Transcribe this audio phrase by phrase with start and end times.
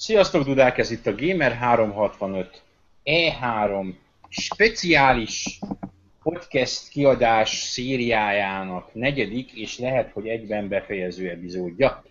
[0.00, 2.46] Sziasztok, Dudák, ez itt a Gamer365
[3.04, 3.94] E3
[4.28, 5.58] speciális
[6.22, 12.02] podcast kiadás szériájának negyedik és lehet, hogy egyben befejező epizódja.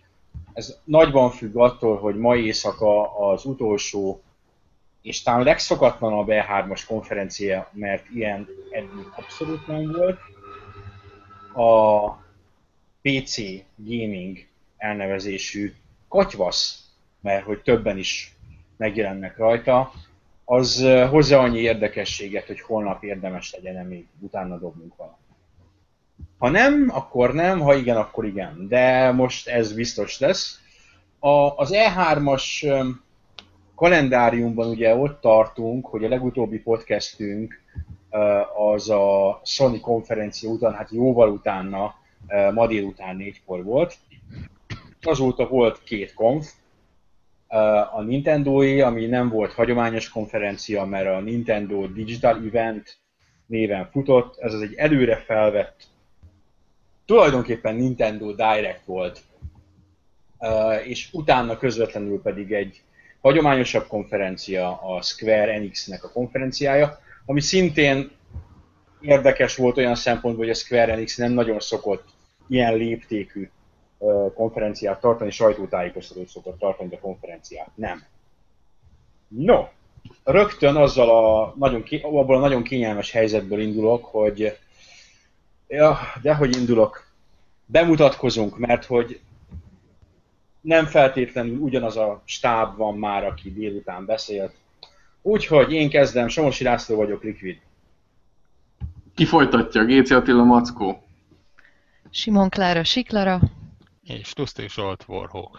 [0.52, 4.22] Ez nagyban függ attól, hogy mai éjszaka az utolsó
[5.02, 10.18] és talán legszokatlanabb E3-as konferencia, mert ilyen eddig abszolút nem volt.
[11.54, 12.08] A
[13.02, 13.36] PC
[13.76, 14.46] Gaming
[14.76, 15.74] elnevezésű
[16.08, 16.87] katyvasz
[17.28, 18.36] mert hogy többen is
[18.76, 19.92] megjelennek rajta,
[20.44, 25.18] az hozzá annyi érdekességet, hogy holnap érdemes legyen még utána dobnunk valamit.
[26.38, 28.68] Ha nem, akkor nem, ha igen, akkor igen.
[28.68, 30.60] De most ez biztos lesz.
[31.18, 32.66] A, az E3-as
[33.74, 37.60] kalendáriumban ugye ott tartunk, hogy a legutóbbi podcastünk
[38.56, 41.94] az a Sony konferencia után, hát jóval utána,
[42.54, 43.96] ma délután négykor volt.
[45.02, 46.52] Azóta volt két konf,
[47.92, 52.96] a Nintendo-é, ami nem volt hagyományos konferencia, mert a Nintendo Digital Event
[53.46, 55.82] néven futott, ez az egy előre felvett,
[57.06, 59.20] tulajdonképpen Nintendo Direct volt,
[60.84, 62.82] és utána közvetlenül pedig egy
[63.20, 68.10] hagyományosabb konferencia, a Square Enix-nek a konferenciája, ami szintén
[69.00, 72.04] érdekes volt olyan szempontból, hogy a Square Enix nem nagyon szokott
[72.48, 73.50] ilyen léptékű
[74.34, 78.02] konferenciát tartani, sajtótájékoztatót szokott tartani, de konferenciát nem.
[79.28, 79.64] No,
[80.24, 84.58] rögtön azzal a nagyon, abból a nagyon kényelmes helyzetből indulok, hogy
[85.68, 87.06] ja, de hogy indulok,
[87.66, 89.20] bemutatkozunk, mert hogy
[90.60, 94.54] nem feltétlenül ugyanaz a stáb van már, aki délután beszélt.
[95.22, 97.60] Úgyhogy én kezdem, Somosi László vagyok, Liquid.
[99.14, 99.84] Ki folytatja?
[99.84, 101.02] Géci Attila Mackó.
[102.10, 103.40] Simon Klára Siklara.
[104.08, 105.58] És Tuszti Zsolt Warhawk.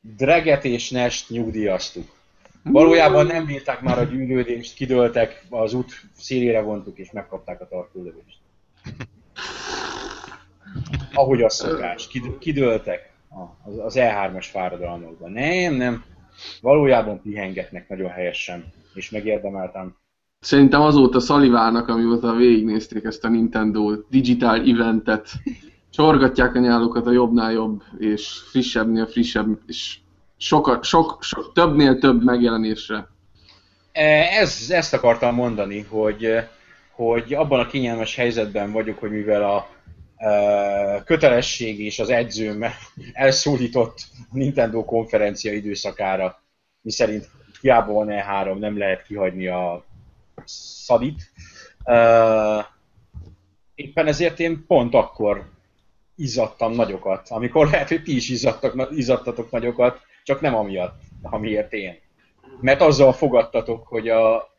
[0.00, 2.14] Dreget és Nest nyugdíjaztuk.
[2.62, 8.38] Valójában nem bírták már a gyűlődést, kidőltek, az út szélére vontuk és megkapták a tartólövést.
[11.12, 12.08] Ahogy az szokás,
[12.38, 13.12] kidőltek
[13.84, 15.32] az E3-as fáradalmakban.
[15.32, 16.04] Nem, nem,
[16.60, 18.64] valójában pihengetnek nagyon helyesen,
[18.94, 19.96] és megérdemeltem.
[20.40, 25.30] Szerintem azóta Szalivának, amióta végignézték ezt a Nintendo Digital Eventet,
[25.94, 29.98] csorgatják a nyálukat a jobbnál jobb, és frissebbnél frissebb, és
[30.36, 33.08] sok, sok, sok, többnél több megjelenésre.
[33.92, 34.04] E,
[34.38, 36.28] ez, ezt akartam mondani, hogy,
[36.90, 39.68] hogy abban a kényelmes helyzetben vagyok, hogy mivel a,
[40.16, 42.64] e, kötelesség és az edzőm
[43.12, 46.42] elszólított a Nintendo konferencia időszakára,
[46.80, 47.28] miszerint
[47.60, 49.84] hiába van E3, nem lehet kihagyni a
[50.84, 51.30] szadit.
[51.84, 51.96] E,
[53.74, 55.52] éppen ezért én pont akkor
[56.16, 61.98] izzadtam nagyokat, amikor lehet, hogy ti is izzadtak, izzadtatok nagyokat, csak nem amiatt, amiért én.
[62.60, 64.52] Mert azzal fogadtatok, hogy a...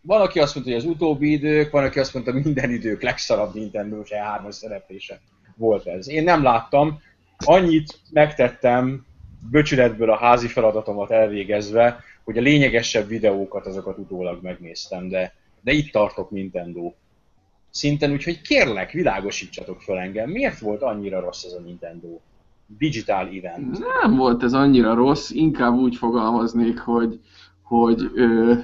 [0.00, 3.54] Van, aki azt mondta, hogy az utóbbi idők, van, aki azt mondta, minden idők legszarabb
[3.54, 5.20] nintendo e 3 szereplése
[5.56, 6.08] volt ez.
[6.08, 7.00] Én nem láttam,
[7.36, 9.06] annyit megtettem
[9.50, 15.92] böcsületből a házi feladatomat elvégezve, hogy a lényegesebb videókat azokat utólag megnéztem, de, de itt
[15.92, 16.92] tartok Nintendo
[17.70, 22.18] szinten, úgyhogy kérlek, világosítsatok fel engem, miért volt annyira rossz ez a Nintendo
[22.78, 23.78] Digital Event?
[24.02, 27.20] Nem volt ez annyira rossz, inkább úgy fogalmaznék, hogy,
[27.62, 28.54] hogy ö,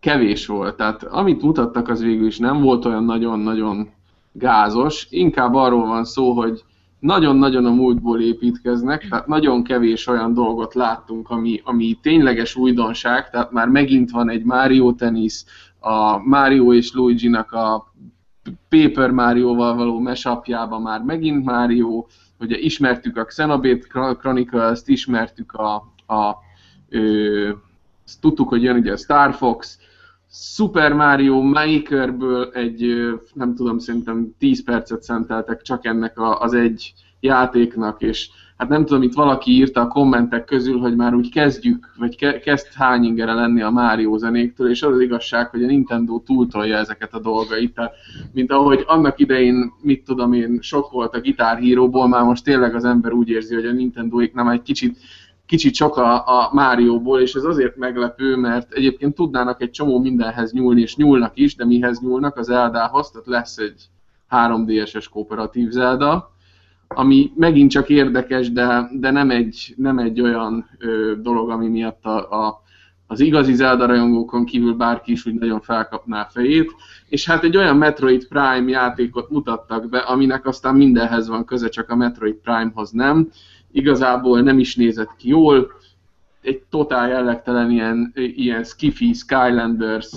[0.00, 0.76] kevés volt.
[0.76, 3.90] Tehát amit mutattak, az végül is nem volt olyan nagyon-nagyon
[4.32, 6.62] gázos, inkább arról van szó, hogy
[6.98, 13.50] nagyon-nagyon a múltból építkeznek, tehát nagyon kevés olyan dolgot láttunk, ami, ami tényleges újdonság, tehát
[13.50, 15.44] már megint van egy Mario Tennis,
[15.80, 17.91] a Mario és Luigi-nak a
[18.68, 22.06] Paper Mario-val való mesapjában már megint Mario,
[22.38, 25.74] ugye ismertük a Xenoblade Chronicles-t, ismertük a,
[26.06, 26.36] a
[26.88, 27.50] ö,
[28.20, 29.78] tudtuk, hogy jön ugye a Star Fox,
[30.30, 36.92] Super Mario Makerből egy, nem tudom, szerintem 10 percet szenteltek csak ennek a, az egy
[37.20, 38.30] játéknak, és
[38.62, 42.40] hát nem tudom, itt valaki írta a kommentek közül, hogy már úgy kezdjük, vagy ke-
[42.40, 47.14] kezd hányingere lenni a Mario zenéktől, és az, az igazság, hogy a Nintendo túltolja ezeket
[47.14, 47.74] a dolgait.
[47.74, 47.94] Tehát,
[48.32, 52.84] mint ahogy annak idején, mit tudom én, sok volt a gitárhíróból, már most tényleg az
[52.84, 54.96] ember úgy érzi, hogy a Nintendo-ik nem egy kicsit
[55.46, 60.52] kicsit sok a, a Márióból, és ez azért meglepő, mert egyébként tudnának egy csomó mindenhez
[60.52, 63.82] nyúlni, és nyúlnak is, de mihez nyúlnak az Zeldához, tehát lesz egy
[64.30, 66.31] 3DS-es kooperatív Zelda,
[66.94, 72.04] ami megint csak érdekes, de, de nem, egy, nem egy olyan ö, dolog, ami miatt
[72.04, 72.62] a, a,
[73.06, 76.70] az igazi Zelda rajongókon kívül bárki is úgy nagyon felkapná a fejét,
[77.08, 81.90] és hát egy olyan Metroid Prime játékot mutattak be, aminek aztán mindenhez van köze, csak
[81.90, 83.28] a Metroid Prime-hoz nem.
[83.72, 85.70] Igazából nem is nézett ki jól,
[86.42, 90.10] egy totál jellegtelen ilyen, ilyen skiffy, Skylanders,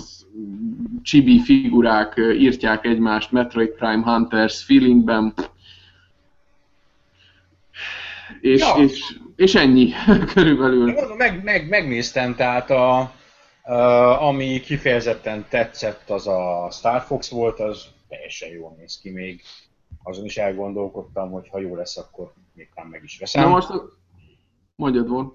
[1.02, 5.32] chibi figurák írtják egymást Metroid Prime Hunters feelingben.
[8.40, 8.74] És, Ja.
[8.82, 9.92] és, és ennyi
[10.34, 10.92] körülbelül.
[10.92, 13.12] Mondom, meg, meg, megnéztem, tehát a,
[13.62, 13.72] a,
[14.26, 19.42] ami kifejezetten tetszett, az a Star Fox volt, az teljesen jól néz ki még.
[20.02, 23.42] Azon is elgondolkodtam, hogy ha jó lesz, akkor még talán meg is veszem.
[23.42, 23.68] Na most
[24.74, 25.34] mondjad volt.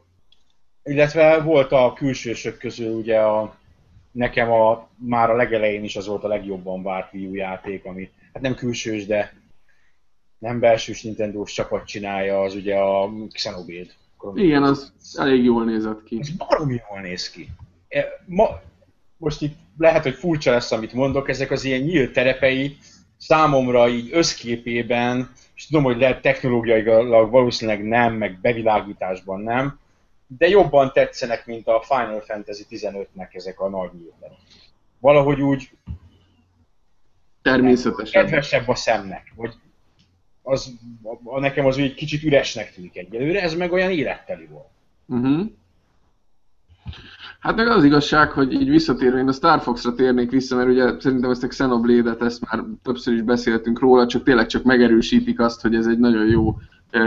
[0.83, 3.55] Illetve volt a külsősök közül ugye a,
[4.11, 8.41] nekem a, már a legelején is az volt a legjobban várt Wii játék, ami hát
[8.43, 9.40] nem külsős, de
[10.41, 13.89] nem belsős Nintendo-s csapat csinálja, az ugye a Xenoblade.
[14.33, 16.17] Igen, az elég jól nézett ki.
[16.19, 17.49] Ez baromi jól néz ki.
[17.87, 18.61] E, Ma,
[19.17, 22.77] most itt lehet, hogy furcsa lesz, amit mondok, ezek az ilyen nyílt terepei
[23.17, 29.79] számomra így összképében, és tudom, hogy lehet technológiailag valószínűleg nem, meg bevilágításban nem,
[30.37, 34.39] de jobban tetszenek, mint a Final Fantasy 15-nek ezek a nagy nyílt terepek.
[34.99, 35.69] Valahogy úgy
[37.41, 38.21] Természetesen.
[38.21, 39.53] kedvesebb a szemnek, vagy
[40.43, 40.73] az,
[41.23, 44.69] a, nekem az úgy kicsit üresnek tűnik egyelőre, ez meg olyan életteli volt.
[45.05, 45.51] Uh-huh.
[47.39, 50.99] Hát meg az igazság, hogy így visszatérve, én a Star Fox-ra térnék vissza, mert ugye
[50.99, 55.61] szerintem ezt a Xenoblade-et, ezt már többször is beszéltünk róla, csak tényleg csak megerősítik azt,
[55.61, 56.57] hogy ez egy nagyon jó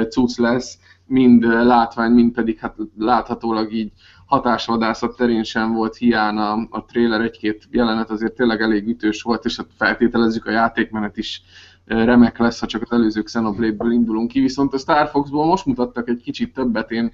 [0.08, 3.92] cucc lesz, mind látvány, mind pedig hát láthatólag így
[4.26, 9.44] hatásvadászat terén sem volt hiány a, a trailer, egy-két jelenet azért tényleg elég ütős volt,
[9.44, 11.42] és hát feltételezzük a játékmenet is
[11.86, 16.08] remek lesz, ha csak az előző Xenoblade-ből indulunk ki, viszont a Star Fox-ból most mutattak
[16.08, 17.12] egy kicsit többet, én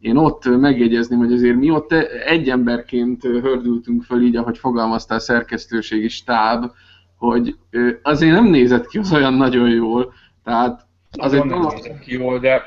[0.00, 1.92] én ott megjegyezném, hogy azért mi ott
[2.26, 6.70] egy emberként hördültünk föl, így ahogy fogalmaztál, szerkesztőségi stáb,
[7.16, 7.56] hogy
[8.02, 10.12] azért nem nézett ki az olyan nagyon jól,
[10.44, 12.62] tehát azért Nagyon nem nézett ki jól, de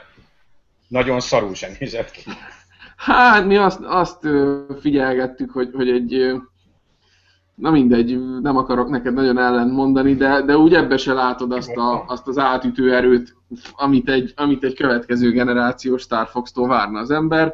[0.88, 2.22] nagyon szarul sem nézett ki.
[2.96, 4.28] Hát mi azt, azt
[4.80, 6.42] figyelgettük, hogy, hogy egy,
[7.56, 11.76] na mindegy, nem akarok neked nagyon ellent mondani, de, de úgy ebbe se látod azt,
[11.76, 13.36] a, azt az átütő erőt,
[13.76, 17.54] amit egy, amit egy következő generációs Star Fox-tól várna az ember.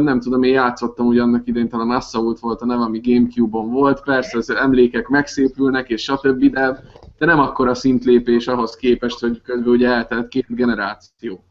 [0.00, 4.02] Nem tudom, én játszottam ugye annak idején, talán Assault volt a neve, ami Gamecube-on volt,
[4.02, 6.82] persze az emlékek megszépülnek, és stb., de,
[7.18, 11.42] de nem akkora szintlépés ahhoz képest, hogy közben ugye eltelt két generáció.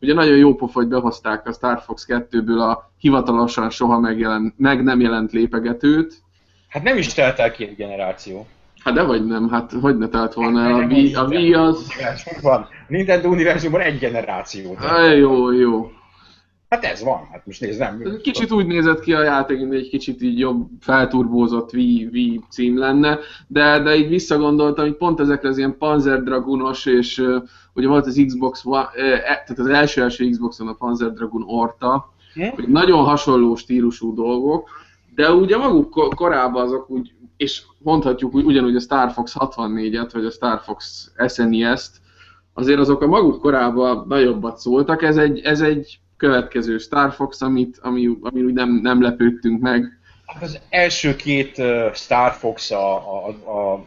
[0.00, 4.82] Ugye nagyon jó pofa, hogy behozták a Star Fox 2-ből a hivatalosan soha megjelen, meg
[4.82, 6.22] nem jelent lépegetőt.
[6.70, 8.46] Hát nem is telt el két generáció.
[8.84, 11.86] Hát de vagy nem, hát hogy ne telt volna el, a Wii, a Wii az...
[12.42, 12.66] Van.
[12.88, 14.76] Nintendo univerzumban egy generáció.
[14.78, 15.90] Á, jó, jó.
[16.68, 18.02] Hát ez van, hát most nézd, nem.
[18.22, 22.78] Kicsit úgy nézett ki a játék, mint egy kicsit így jobb, felturbózott Wii, Wii cím
[22.78, 27.42] lenne, de, de így visszagondoltam, hogy pont ezekre az ilyen Panzer Dragunos, és uh,
[27.74, 32.42] ugye volt az Xbox One, uh, tehát az első-első Xboxon a Panzer Dragun Orta, Hm?
[32.54, 34.68] hogy nagyon hasonló stílusú dolgok,
[35.14, 40.08] de ugye maguk ko- korábban azok úgy, és mondhatjuk úgy, ugyanúgy a Star Fox 64-et,
[40.12, 42.00] vagy a Star Fox SNES-t,
[42.54, 47.78] azért azok a maguk korában nagyobbat szóltak, ez egy, ez egy következő Star Fox, amit,
[47.82, 49.98] ami, ami úgy nem, nem lepődtünk meg.
[50.26, 52.96] Hát az első két uh, Star Fox, a,
[53.26, 53.84] a, a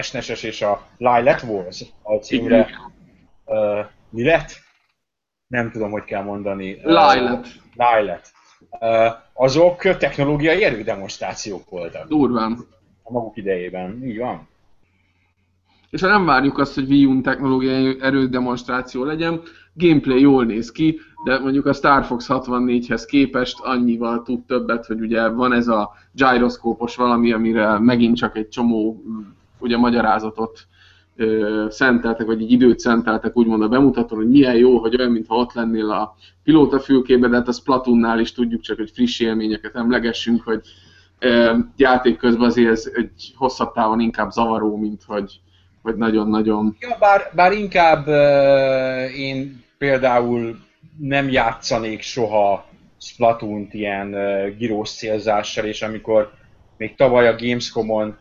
[0.00, 2.68] SNES-es és a Lilet Wars a címre.
[3.44, 4.50] Uh, mi lett?
[5.46, 6.72] Nem tudom, hogy kell mondani.
[6.72, 7.14] Uh,
[7.74, 8.32] Lilet.
[8.70, 8.88] Uh,
[9.32, 12.58] azok technológiai erődemonstrációk voltak Durván.
[13.02, 14.04] a maguk idejében.
[14.04, 14.48] Így van.
[15.90, 19.40] És ha nem várjuk azt, hogy Wii U technológiai erődemonstráció legyen,
[19.74, 25.00] gameplay jól néz ki, de mondjuk a Star Fox 64-hez képest annyival tud többet, hogy
[25.00, 29.02] ugye van ez a gyroszkópos valami, amire megint csak egy csomó
[29.58, 30.79] ugye magyarázatot ö,
[31.68, 35.52] szenteltek, vagy egy időt szenteltek úgymond a bemutatón, hogy milyen jó, hogy olyan, mintha ott
[35.52, 40.60] lennél a pilótafülkében, de hát a Splatoonnál is tudjuk csak, hogy friss élményeket emlegessünk, hogy
[41.76, 45.40] játék közben azért ez egy hosszabb távon inkább zavaró, mint hogy,
[45.82, 46.76] hogy nagyon-nagyon...
[46.80, 50.58] Ja, bár, bár inkább uh, én például
[50.98, 52.66] nem játszanék soha
[53.00, 56.32] Splatoon-t ilyen uh, girós célzással, és amikor
[56.76, 58.16] még tavaly a Gamescom-on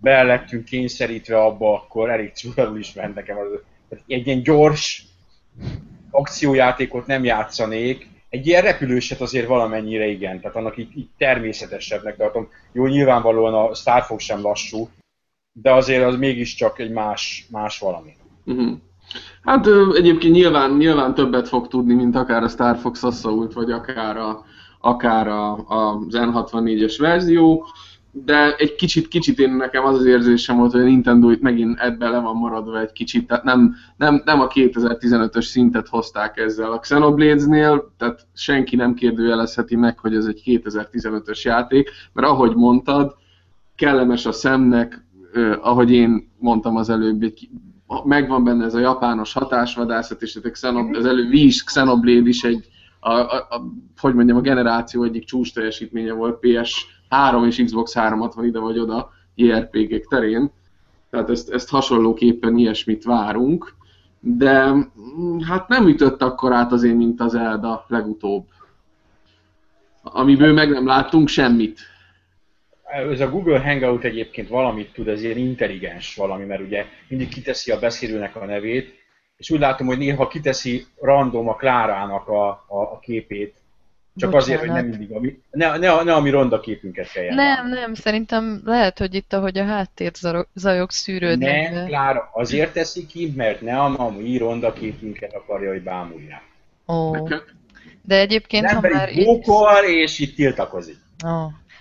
[0.00, 3.36] be lettünk kényszerítve abba, akkor elég csudarul is ment nekem.
[3.36, 3.46] Az,
[4.06, 5.04] egy ilyen gyors
[6.10, 12.48] akciójátékot nem játszanék, egy ilyen repülőset azért valamennyire igen, tehát annak így, így természetesebbnek tartom.
[12.72, 14.88] Jó, nyilvánvalóan a Star Fox sem lassú,
[15.52, 18.16] de azért az mégiscsak egy más, más valami.
[18.44, 18.78] Uh-huh.
[19.42, 24.16] Hát egyébként nyilván, nyilván többet fog tudni, mint akár a Star Fox Assault, vagy akár,
[24.16, 24.44] a,
[24.80, 27.66] akár a, a, az N64-es verzió.
[28.12, 31.78] De egy kicsit, kicsit én nekem az az érzésem volt, hogy a Nintendo itt megint
[31.78, 36.72] ebbe le van maradva egy kicsit, tehát nem, nem, nem a 2015-ös szintet hozták ezzel
[36.72, 43.14] a Xenoblades-nél, tehát senki nem kérdőjelezheti meg, hogy ez egy 2015-ös játék, mert ahogy mondtad,
[43.76, 47.48] kellemes a szemnek, eh, ahogy én mondtam az előbb, egy,
[48.04, 50.38] megvan benne ez a japános hatásvadászat, és
[50.92, 52.68] az előbb is Xenoblade is egy,
[53.00, 53.62] a, a, a,
[54.00, 56.38] hogy mondjam, a generáció egyik csúcs teljesítménye volt
[57.10, 60.50] PS3 és Xbox 360 ide vagy oda JRPG-k terén.
[61.10, 63.74] Tehát ezt, ezt hasonlóképpen ilyesmit várunk.
[64.20, 68.46] De mm, hát nem ütött akkor át azért, mint az Elda legutóbb.
[70.02, 71.80] Amiből meg nem láttunk semmit.
[73.10, 77.70] Ez a Google Hangout egyébként valamit tud, ez ilyen intelligens valami, mert ugye mindig kiteszi
[77.70, 78.98] a beszélőnek a nevét,
[79.36, 83.54] és úgy látom, hogy néha kiteszi random a Klárának a, a, a képét,
[84.20, 84.60] csak Bocsánat.
[84.60, 87.34] azért, hogy nem mindig, ami, ne, ne, ne a mi ronda képünket kelljen.
[87.34, 90.12] Nem, nem, szerintem lehet, hogy itt, ahogy a háttér
[90.54, 91.72] zajok szűrődnek.
[91.72, 96.42] Nem, Klára, azért teszi ki, mert ne a mi ronda képünket akarja, hogy bámulják.
[96.88, 97.28] Ó.
[98.02, 99.10] De egyébként, nem ha már...
[99.24, 100.96] Bókol, és itt tiltakozik.
[101.26, 101.28] Ó.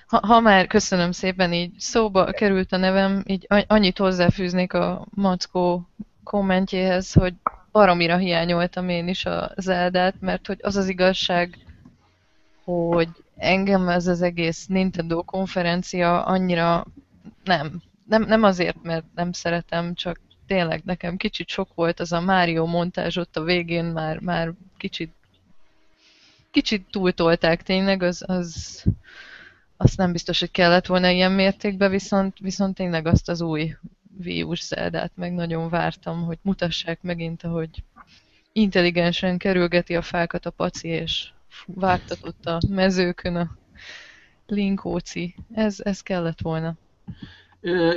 [0.07, 5.89] Ha, ha már, köszönöm szépen, így szóba került a nevem, így annyit hozzáfűznék a Mackó
[6.23, 7.33] kommentjéhez, hogy
[7.71, 11.57] baromira hiányoltam én is a Zeldát, mert hogy az az igazság,
[12.69, 16.85] hogy engem ez az egész Nintendo konferencia annyira
[17.43, 22.21] nem, nem, nem azért, mert nem szeretem, csak tényleg nekem kicsit sok volt az a
[22.21, 25.11] Mario montázs ott a végén, már, már kicsit
[26.51, 28.83] kicsit túltolták tényleg, az, az
[29.77, 33.75] azt nem biztos, hogy kellett volna ilyen mértékben, viszont, viszont tényleg azt az új
[34.23, 37.83] Wii-us Zeldát meg nagyon vártam, hogy mutassák megint, ahogy
[38.51, 41.29] intelligensen kerülgeti a fákat a paci, és
[41.65, 43.47] vágtatott a mezőkön a
[44.47, 45.35] linkóci.
[45.53, 46.73] Ez, ez kellett volna.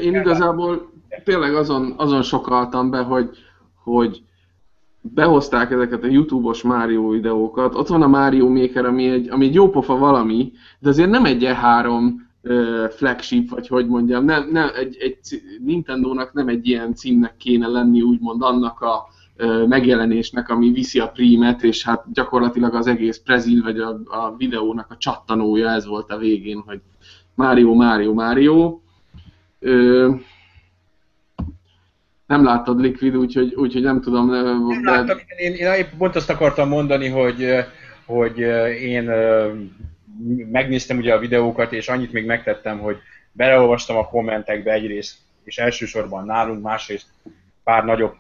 [0.03, 0.93] Én igazából
[1.25, 3.31] tényleg azon, azon sokaltam be, hogy,
[3.83, 4.23] hogy
[5.01, 7.75] behozták ezeket a YouTube-os Mario videókat.
[7.75, 11.43] Ott van a Mario Maker, ami egy, ami egy jópofa valami, de azért nem egy
[11.45, 12.13] E3
[12.91, 18.03] flagship, vagy hogy mondjam, nem, nem, egy, egy Nintendo-nak nem egy ilyen címnek kéne lenni,
[18.03, 19.09] úgymond annak a
[19.69, 24.91] megjelenésnek, ami viszi a prímet, és hát gyakorlatilag az egész prezil, vagy a, a videónak
[24.91, 26.81] a csattanója ez volt a végén, hogy
[27.35, 28.81] Mario, Mario, Mario.
[29.59, 30.11] Ö,
[32.27, 34.31] nem láttad Liquid, úgyhogy, úgyhogy nem tudom.
[34.31, 34.91] Nem de...
[34.91, 37.47] láttam, én, én épp pont azt akartam mondani, hogy,
[38.05, 38.39] hogy
[38.81, 39.11] én
[40.53, 42.97] megnéztem ugye a videókat, és annyit még megtettem, hogy
[43.33, 47.07] beleolvastam a kommentekbe egyrészt, és elsősorban nálunk, másrészt
[47.65, 48.17] pár nagyobb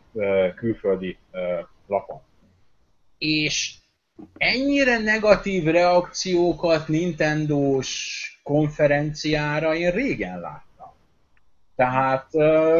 [0.56, 1.18] külföldi
[1.86, 2.20] lapon.
[3.18, 3.74] És
[4.36, 10.92] ennyire negatív reakciókat Nintendo-s konferenciára én régen láttam.
[11.76, 12.30] Tehát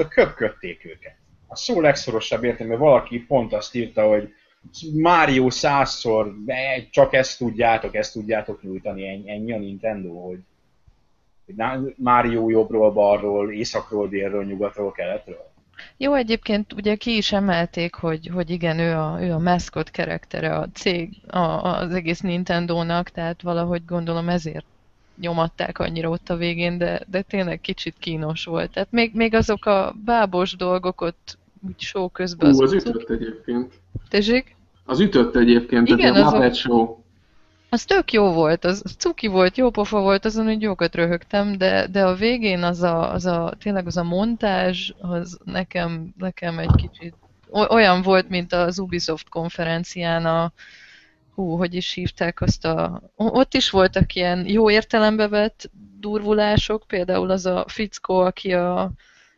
[0.09, 1.17] köpködték őket.
[1.47, 4.35] A szó legszorosabb értelme, valaki pont azt írta, hogy
[4.95, 6.35] Mario százszor,
[6.91, 10.39] csak ezt tudjátok, ezt tudjátok nyújtani, ennyi a Nintendo, hogy
[11.97, 15.52] Mario jobbról, balról, északról, délről, nyugatról, keletről.
[15.97, 20.57] Jó, egyébként ugye ki is emelték, hogy, hogy igen, ő a, ő a mascot karaktere
[20.57, 24.65] a cég, a, az egész Nintendo-nak, tehát valahogy gondolom ezért
[25.21, 28.71] nyomatták annyira ott a végén, de, de tényleg kicsit kínos volt.
[28.73, 32.55] Tehát még, még azok a bábos dolgok ott úgy show közben.
[32.55, 33.73] Ú, az, az ütött egyébként.
[34.09, 34.57] Tessék?
[34.85, 37.02] Az ütött egyébként, Igen, tehát a Muppet Show.
[37.73, 41.87] Az tök jó volt, az cuki volt, jó pofa volt, azon hogy jókat röhögtem, de,
[41.87, 46.75] de a végén az a, az a, tényleg az a montázs, az nekem, nekem egy
[46.77, 47.15] kicsit
[47.51, 50.53] olyan volt, mint az Ubisoft konferencián a,
[51.35, 53.03] hú, hogy is hívták azt a...
[53.17, 58.91] Ott is voltak ilyen jó értelembe vett durvulások, például az a fickó, aki a,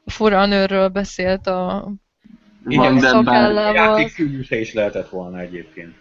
[0.07, 1.93] Forerunnerről beszélt a
[2.67, 4.01] igen, szakállával.
[4.01, 5.95] Játék is lehetett volna egyébként.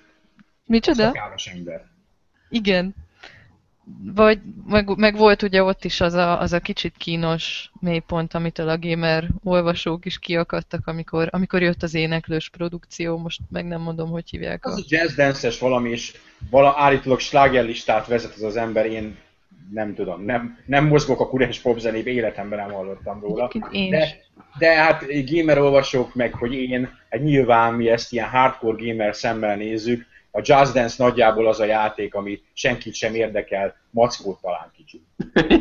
[0.65, 1.03] Micsoda?
[1.03, 1.91] Szakállas ember.
[2.53, 2.95] Igen.
[4.15, 8.69] Vagy meg, meg volt ugye ott is az a, az a kicsit kínos mélypont, amitől
[8.69, 14.09] a gamer olvasók is kiakadtak, amikor, amikor jött az éneklős produkció, most meg nem mondom,
[14.09, 14.65] hogy hívják.
[14.65, 16.17] Az a jazz dance valami, és
[16.49, 19.17] vala, állítólag slágerlistát vezet az az ember, én
[19.71, 23.51] nem tudom, nem, nem mozgok a kurens popzenébe, életemben nem hallottam róla.
[23.89, 24.23] De,
[24.57, 29.55] de hát gamer olvasók meg, hogy én, hát nyilván mi ezt ilyen hardcore gamer szemmel
[29.55, 35.01] nézzük, a Just Dance nagyjából az a játék, ami senkit sem érdekel, mackót talán kicsit.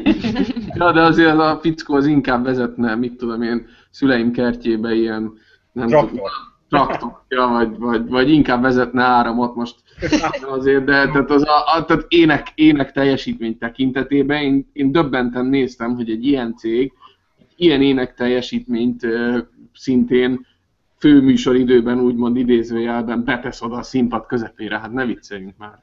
[0.79, 5.33] ja, de azért a fickó az inkább vezetne, mit tudom én, szüleim kertjébe ilyen,
[5.73, 6.31] nem Traktor.
[6.69, 9.75] traktorja, vagy, vagy, vagy inkább vezetne áramot most
[10.43, 15.95] azért, de tehát, az a, a, tehát ének, ének teljesítmény tekintetében én, én döbbenten néztem,
[15.95, 16.93] hogy egy ilyen cég
[17.57, 19.07] ilyen ének teljesítményt
[19.75, 20.47] szintén
[21.03, 25.79] főműsoridőben úgymond idézőjelben betesz oda a színpad közepére, hát ne vicceljünk már.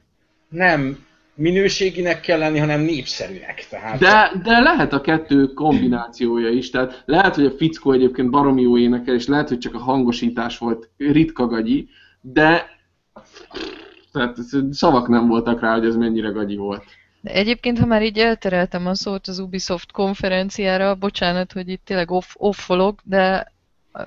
[0.48, 0.98] Nem
[1.34, 3.66] minőséginek kell lenni, hanem népszerűnek.
[3.70, 3.98] Tehát...
[3.98, 8.78] De, de lehet a kettő kombinációja is, tehát lehet, hogy a fickó egyébként baromi jó
[8.78, 11.88] énekel, és lehet, hogy csak a hangosítás volt ritka gagyi,
[12.20, 12.64] de
[14.12, 14.36] tehát
[14.70, 16.84] szavak nem voltak rá, hogy ez mennyire gagyi volt.
[17.20, 22.10] De egyébként, ha már így eltereltem a szót az Ubisoft konferenciára, bocsánat, hogy itt tényleg
[22.10, 23.52] off, offolok, de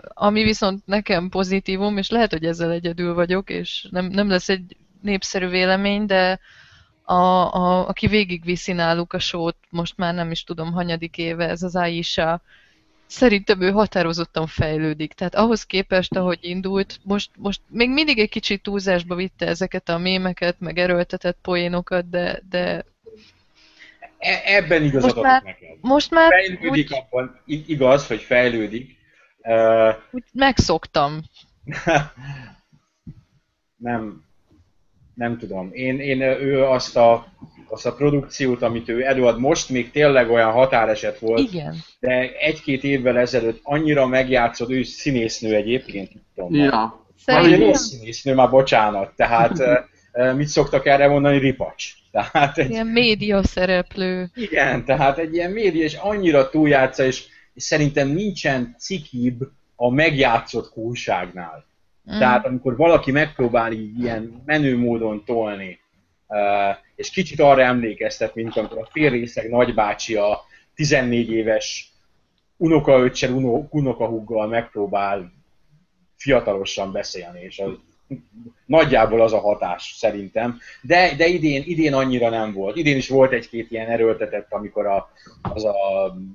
[0.07, 4.75] ami viszont nekem pozitívum, és lehet, hogy ezzel egyedül vagyok, és nem, nem lesz egy
[5.01, 6.39] népszerű vélemény, de
[7.03, 11.63] a, a, aki végigviszi náluk a sót, most már nem is tudom, hanyadik éve, ez
[11.63, 12.41] az Aisha,
[13.05, 15.13] szerintem ő határozottan fejlődik.
[15.13, 19.97] Tehát ahhoz képest, ahogy indult, most, most még mindig egy kicsit túlzásba vitte ezeket a
[19.97, 22.85] mémeket, meg erőltetett poénokat, de, de
[24.17, 25.77] e, ebben igazad most már, neked.
[25.81, 29.01] Most már fejlődik úgy, abban, igaz, hogy fejlődik.
[29.43, 31.21] Uh, úgy megszoktam.
[33.75, 34.23] nem,
[35.13, 35.69] nem tudom.
[35.73, 37.27] Én, én ő azt a,
[37.69, 41.39] azt a produkciót, amit ő előad most, még tényleg olyan határeset volt.
[41.39, 41.75] Igen.
[41.99, 46.53] De egy-két évvel ezelőtt annyira megjátszott, ő színésznő egyébként, tudom.
[46.53, 47.05] Ja.
[47.25, 47.73] Szerintem...
[47.73, 49.15] színésznő, már bocsánat.
[49.15, 49.59] Tehát
[50.35, 51.37] mit szoktak erre mondani?
[51.37, 51.93] Ripacs.
[52.11, 52.69] Tehát egy...
[52.69, 54.29] Ilyen média szereplő.
[54.35, 60.69] Igen, tehát egy ilyen média, és annyira túljátsza, és, és szerintem nincsen cikibb a megjátszott
[60.69, 61.65] kúságnál.
[62.11, 62.17] Mm.
[62.19, 65.79] Tehát amikor valaki megpróbál így ilyen menő módon tolni,
[66.27, 66.37] uh,
[66.95, 70.41] és kicsit arra emlékeztet, mint amikor a félrészeg nagybácsi a
[70.75, 71.91] 14 éves
[72.57, 73.31] unokaöccel,
[73.69, 75.31] unokahuggal megpróbál
[76.15, 77.71] fiatalosan beszélni, és az
[78.65, 80.59] nagyjából az a hatás szerintem.
[80.81, 82.75] De, de idén, idén annyira nem volt.
[82.75, 85.75] Idén is volt egy-két ilyen erőltetett, amikor a, az a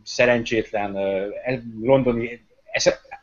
[0.05, 2.47] szerencsétlen uh, londoni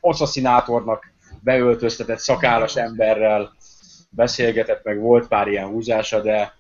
[0.02, 3.56] asszasszinátornak beöltöztetett szakállas emberrel
[4.10, 6.54] beszélgetett, meg volt pár ilyen húzása, de...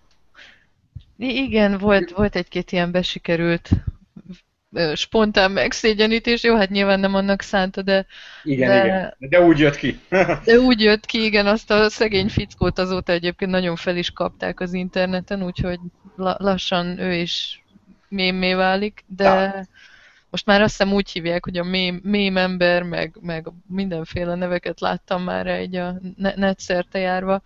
[1.18, 3.70] Igen, volt, volt egy-két ilyen besikerült
[4.96, 8.05] spontán megszégyenítés, jó, hát nyilván nem annak szánta, de...
[8.44, 10.00] Igen, de, igen, de úgy jött ki.
[10.46, 14.59] de úgy jött ki, igen, azt a szegény fickót azóta egyébként nagyon fel is kapták
[14.59, 15.79] az interneten, úgyhogy
[16.16, 17.64] lassan ő is
[18.09, 19.24] mémé válik, de...
[19.24, 19.68] Ja
[20.35, 24.79] most már azt hiszem úgy hívják, hogy a mém, mém ember, meg, meg mindenféle neveket
[24.79, 27.41] láttam már egy a net szerte járva,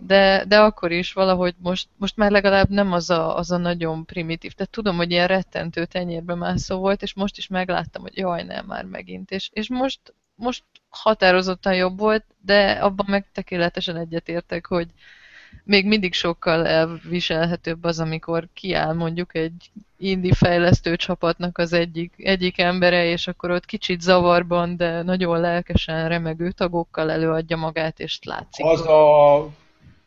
[0.00, 4.04] de, de akkor is valahogy most, most már legalább nem az a, az a nagyon
[4.04, 4.52] primitív.
[4.52, 8.66] Tehát tudom, hogy ilyen rettentő tenyérbe mászó volt, és most is megláttam, hogy jaj, nem
[8.66, 9.30] már megint.
[9.30, 10.00] És, és most,
[10.34, 14.88] most határozottan jobb volt, de abban meg tökéletesen egyetértek, hogy,
[15.64, 22.58] még mindig sokkal elviselhetőbb az, amikor kiáll mondjuk egy indie fejlesztő csapatnak az egyik, egyik
[22.58, 28.64] embere, és akkor ott kicsit zavarban, de nagyon lelkesen remegő tagokkal előadja magát, és látszik.
[28.64, 29.36] Az a...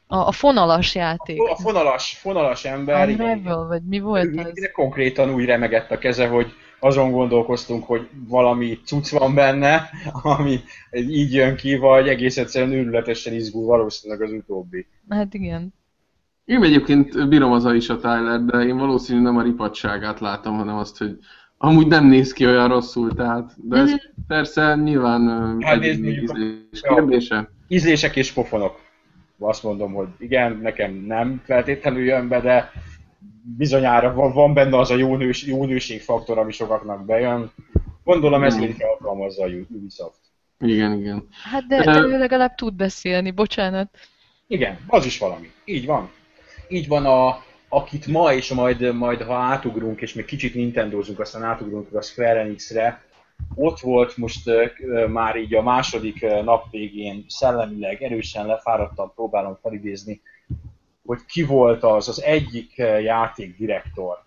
[0.08, 1.42] A, a fonalas játék.
[1.42, 3.10] A fonalas, fonalas ember.
[3.10, 4.72] Unravel, vagy mi volt ez?
[4.74, 10.60] Konkrétan úgy remegett a keze, hogy azon gondolkoztunk, hogy valami cucc van benne, ami
[10.92, 14.86] így jön ki, vagy egész egyszerűen őrületesen izgul valószínűleg az utóbbi.
[15.10, 15.74] Hát igen.
[16.46, 20.76] Én egyébként bírom az is a Tyler, de én valószínűleg nem a ripatságát látom, hanem
[20.76, 21.18] azt, hogy
[21.58, 23.96] amúgy nem néz ki olyan rosszul, tehát, de ez mm-hmm.
[24.28, 27.50] persze nyilván hát ízlés kérdése.
[27.68, 28.80] Ízlések és pofonok.
[29.40, 32.72] Azt mondom, hogy igen, nekem nem feltétlenül jön be, de
[33.58, 35.66] bizonyára van, van benne az a jó, nős, jó
[36.00, 37.52] faktor, ami sokaknak bejön.
[38.04, 40.20] Gondolom ezt így alkalmazza a Ubisoft.
[40.60, 41.28] Igen, igen.
[41.52, 43.90] Hát de, de ő legalább tud beszélni, bocsánat.
[44.48, 45.52] Igen, az is valami.
[45.66, 46.10] Így van.
[46.68, 51.44] Így van a, akit ma, és majd, majd ha átugrunk, és még kicsit Nintendozunk, aztán
[51.44, 53.04] átugrunk a Square Enix-re,
[53.56, 60.22] ott volt most uh, már így a második nap végén szellemileg erősen lefáradtam, próbálom felidézni
[61.06, 64.18] hogy ki volt az, az egyik eh, játékdirektor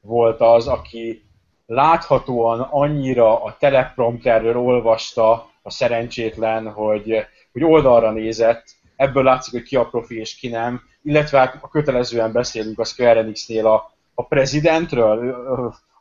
[0.00, 1.24] volt az, aki
[1.66, 8.64] láthatóan annyira a teleprompterről olvasta a szerencsétlen, hogy, hogy oldalra nézett,
[8.96, 12.84] ebből látszik, hogy ki a profi és ki nem, illetve hát a kötelezően beszélünk a
[12.84, 15.34] Square Enix-nél a, a prezidentről,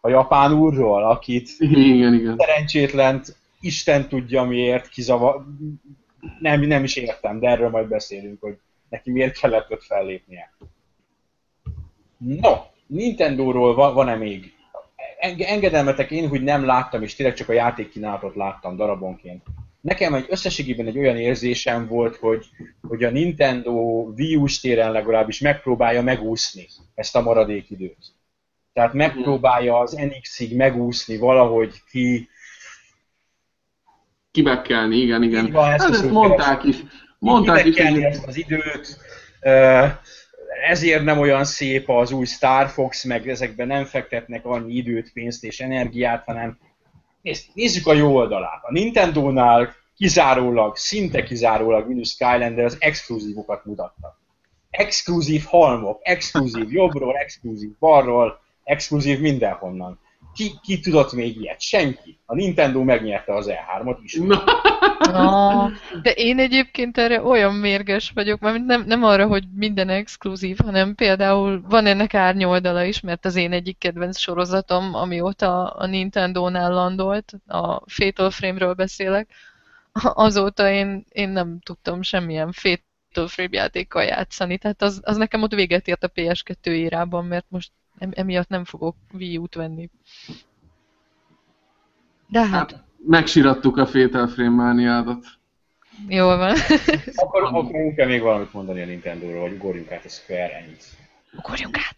[0.02, 2.36] a japán úrról, akit igen, igen.
[2.38, 5.46] szerencsétlent Isten tudja miért kizavar,
[6.40, 8.58] nem, nem is értem, de erről majd beszélünk, hogy
[8.90, 10.54] neki miért kellett ott fellépnie.
[12.18, 12.54] No,
[12.88, 14.54] Nintendo-ról van-e még?
[15.38, 19.44] Engedelmetek én, hogy nem láttam, és tényleg csak a játékkínálatot láttam darabonként.
[19.82, 22.46] nekem egy összességében egy olyan érzésem volt, hogy,
[22.82, 23.72] hogy a Nintendo
[24.18, 28.14] Wii U-s téren legalábbis megpróbálja megúszni ezt a maradék időt.
[28.74, 32.30] Tehát megpróbálja az NX-ig megúszni valahogy ki,
[34.32, 35.52] Kibekkelni, igen, igen.
[35.52, 36.76] Van, ezt hát ezt mondták is.
[37.26, 39.00] Mondták is, hogy ezt az időt.
[40.68, 45.44] Ezért nem olyan szép az új Star Fox, meg ezekben nem fektetnek annyi időt, pénzt
[45.44, 46.58] és energiát, hanem
[47.54, 48.64] nézzük a jó oldalát.
[48.64, 54.20] A Nintendo-nál kizárólag, szinte kizárólag minus Skylander az exkluzívokat mutattak.
[54.70, 60.00] Exkluzív halmok, exkluzív jobbról, exkluzív balról, exkluzív mindenhonnan.
[60.36, 61.62] Ki, ki tudott még ilyet?
[61.62, 62.20] Senki.
[62.26, 64.18] A Nintendo megnyerte az E3-ot is.
[65.12, 65.72] Na,
[66.02, 70.96] de én egyébként erre olyan mérges vagyok, mert nem, nem arra, hogy minden exkluzív, hanem
[70.96, 77.34] például van ennek árnyoldala is, mert az én egyik kedvenc sorozatom, amióta a Nintendo-nál landolt,
[77.48, 79.30] a Fatal Frame-ről beszélek,
[80.02, 85.54] azóta én, én nem tudtam semmilyen Fatal Frame játékkal játszani, tehát az, az nekem ott
[85.54, 89.90] véget ért a PS2 érában, mert most emiatt nem fogok Wii U-t venni.
[92.28, 95.26] De hát, hát megsirattuk a Fatal Frame mániádat.
[96.08, 96.56] jól van.
[97.16, 100.84] Akkor, akkor kell még valamit mondani a Nintendo-ról, vagy ugorjunk át a Square ennyit.
[101.38, 101.96] Ugorjunk át!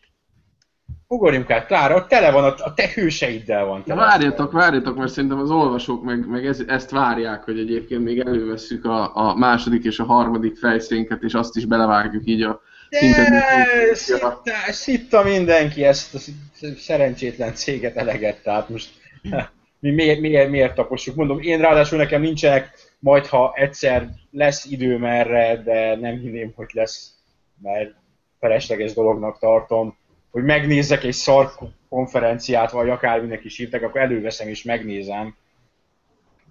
[1.10, 3.84] Ugorjunk át, Klára, ott tele van, a, a te hőseiddel van.
[3.84, 4.02] Tele.
[4.02, 8.86] várjatok, várjatok, mert szerintem az olvasók meg, meg ez, ezt várják, hogy egyébként még elővesszük
[8.86, 14.42] a, a második és a harmadik fejszénket, és azt is belevágjuk így a De, szitta,
[14.68, 18.90] szitta mindenki ezt a sz- szerencsétlen céget eleget, tehát most
[19.80, 21.16] mi miért, miért, miért tapossuk?
[21.16, 26.70] Mondom, én ráadásul nekem nincsenek, majd ha egyszer lesz időm erre, de nem hinném, hogy
[26.74, 27.14] lesz,
[27.62, 27.94] mert
[28.40, 29.98] felesleges dolognak tartom,
[30.32, 31.52] hogy megnézzek egy szar
[31.90, 35.36] konferenciát, vagy akárminek is hívtak, akkor előveszem és megnézem.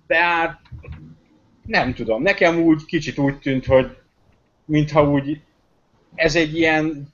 [0.06, 0.60] De hát
[1.62, 3.96] nem tudom, nekem úgy kicsit úgy tűnt, hogy
[4.64, 5.40] mintha úgy
[6.16, 7.08] ez egy ilyen,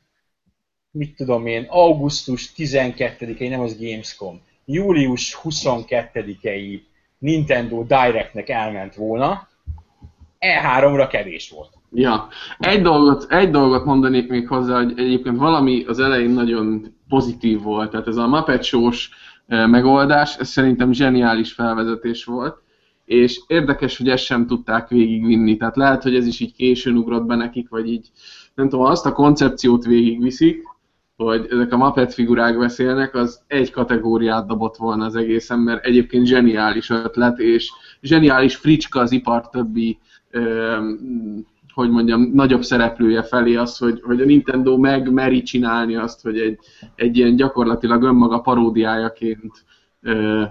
[0.90, 6.80] mit tudom én, augusztus 12-i, nem az Gamescom, július 22-i
[7.18, 9.48] Nintendo Directnek elment volna,
[10.40, 11.70] E3-ra kevés volt.
[11.94, 12.28] Ja.
[12.58, 17.90] Egy dolgot, egy dolgot mondanék még hozzá, hogy egyébként valami az elején nagyon pozitív volt.
[17.90, 18.68] Tehát ez a Muppet
[19.46, 22.62] eh, megoldás, ez szerintem zseniális felvezetés volt.
[23.04, 25.56] És érdekes, hogy ezt sem tudták végigvinni.
[25.56, 28.10] Tehát lehet, hogy ez is így későn ugrott be nekik, vagy így,
[28.54, 30.62] nem tudom, azt a koncepciót végigviszik,
[31.16, 36.26] hogy ezek a Muppet figurák beszélnek, az egy kategóriát dobott volna az egészen, mert egyébként
[36.26, 39.98] zseniális ötlet, és zseniális fricska az ipar többi
[40.30, 46.38] öm, hogy mondjam, nagyobb szereplője felé az, hogy, hogy a Nintendo megmeri csinálni azt, hogy
[46.38, 46.58] egy,
[46.94, 49.64] egy ilyen gyakorlatilag önmaga paródiájaként
[50.02, 50.42] ö,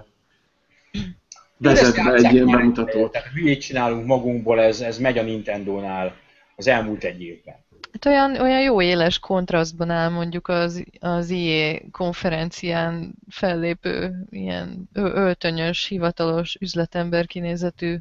[1.62, 3.12] vezet be egy ilyen bemutatót.
[3.12, 6.14] Tehát hülyét csinálunk magunkból, ez, ez megy a Nintendo-nál
[6.56, 7.54] az elmúlt egy évben.
[7.92, 15.86] Hát olyan, olyan jó éles kontrasztban áll mondjuk az, az IE konferencián fellépő ilyen öltönyös,
[15.86, 17.96] hivatalos üzletember kinézetű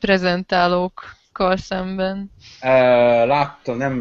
[0.00, 2.30] prezentálókkal szemben.
[3.26, 3.92] Láttam, nem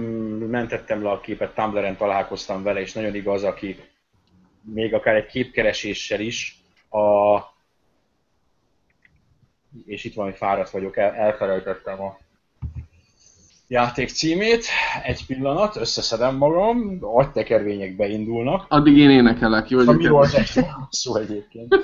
[0.49, 3.79] mentettem le a képet, Tumblr-en találkoztam vele, és nagyon igaz, aki
[4.61, 6.57] még akár egy képkereséssel is
[6.89, 7.37] a
[9.85, 12.17] és itt van, hogy fáradt vagyok, el, elfelejtettem a
[13.67, 14.65] játék címét.
[15.03, 18.65] Egy pillanat, összeszedem magam, agytekervények beindulnak.
[18.69, 19.79] Addig én énekelek, jó?
[19.79, 21.75] A hogy miről az egy szó egyébként.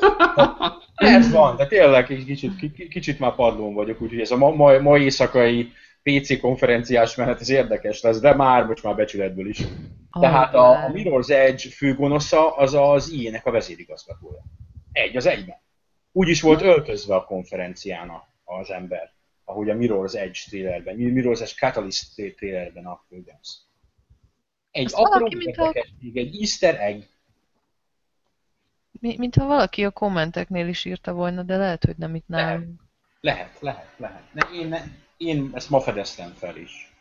[0.96, 4.50] Ez van, de tényleg egy kicsit, ki- kicsit már padlón vagyok, úgyhogy ez a ma,
[4.50, 5.72] ma, ma éjszakai
[6.04, 9.62] PC konferenciás menet, ez érdekes lesz, de már, most már becsületből is.
[10.20, 14.42] Tehát a, a Mirror's Edge főgonosza az az IE-nek a vezérigazgatója.
[14.92, 15.64] Egy az egyben.
[16.18, 18.12] Úgy is volt öltözve a konferencián
[18.44, 19.12] az ember,
[19.44, 23.62] ahogy a Mirror's Edge trailerben, Mirror's Edge Catalyst trailerben a főgonosz.
[24.72, 27.04] Egy Az apró mint a- érdekesség, egy easter egg,
[29.00, 32.82] Mi, mintha valaki a kommenteknél is írta volna, de lehet, hogy nem itt nálunk.
[33.22, 34.34] Lehet, lehet, lehet.
[34.34, 34.82] Ne, én, ne,
[35.18, 36.94] én ezt ma fedeztem fel is.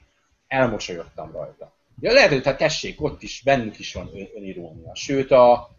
[0.47, 1.75] Elmosolyodtam rajta.
[2.01, 4.95] Ja, lehet, hogy hát tessék, ott is, bennük is van ön, önirónia.
[4.95, 5.71] Sőt, a,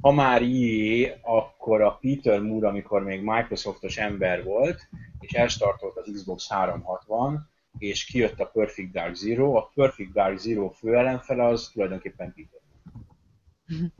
[0.00, 4.88] ha már IE, akkor a Peter Moore, amikor még Microsoftos ember volt,
[5.20, 10.68] és elstartolt az Xbox 360, és kijött a Perfect Dark Zero, a Perfect Dark Zero
[10.68, 13.92] fő ellenfele az tulajdonképpen Peter Moore.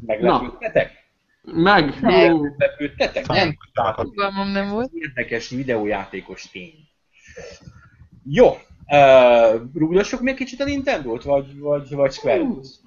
[0.00, 1.04] Meglepődtetek?
[1.42, 2.00] Meg!
[2.00, 3.26] Meglepődtetek?
[3.26, 3.56] Nem.
[3.94, 4.92] Fogalmam nem volt.
[4.92, 6.88] érdekes videójátékos tény.
[8.24, 12.80] Jó, uh, rúgdossuk még kicsit a Nintendo-t, vagy, vagy, vagy Square Enix?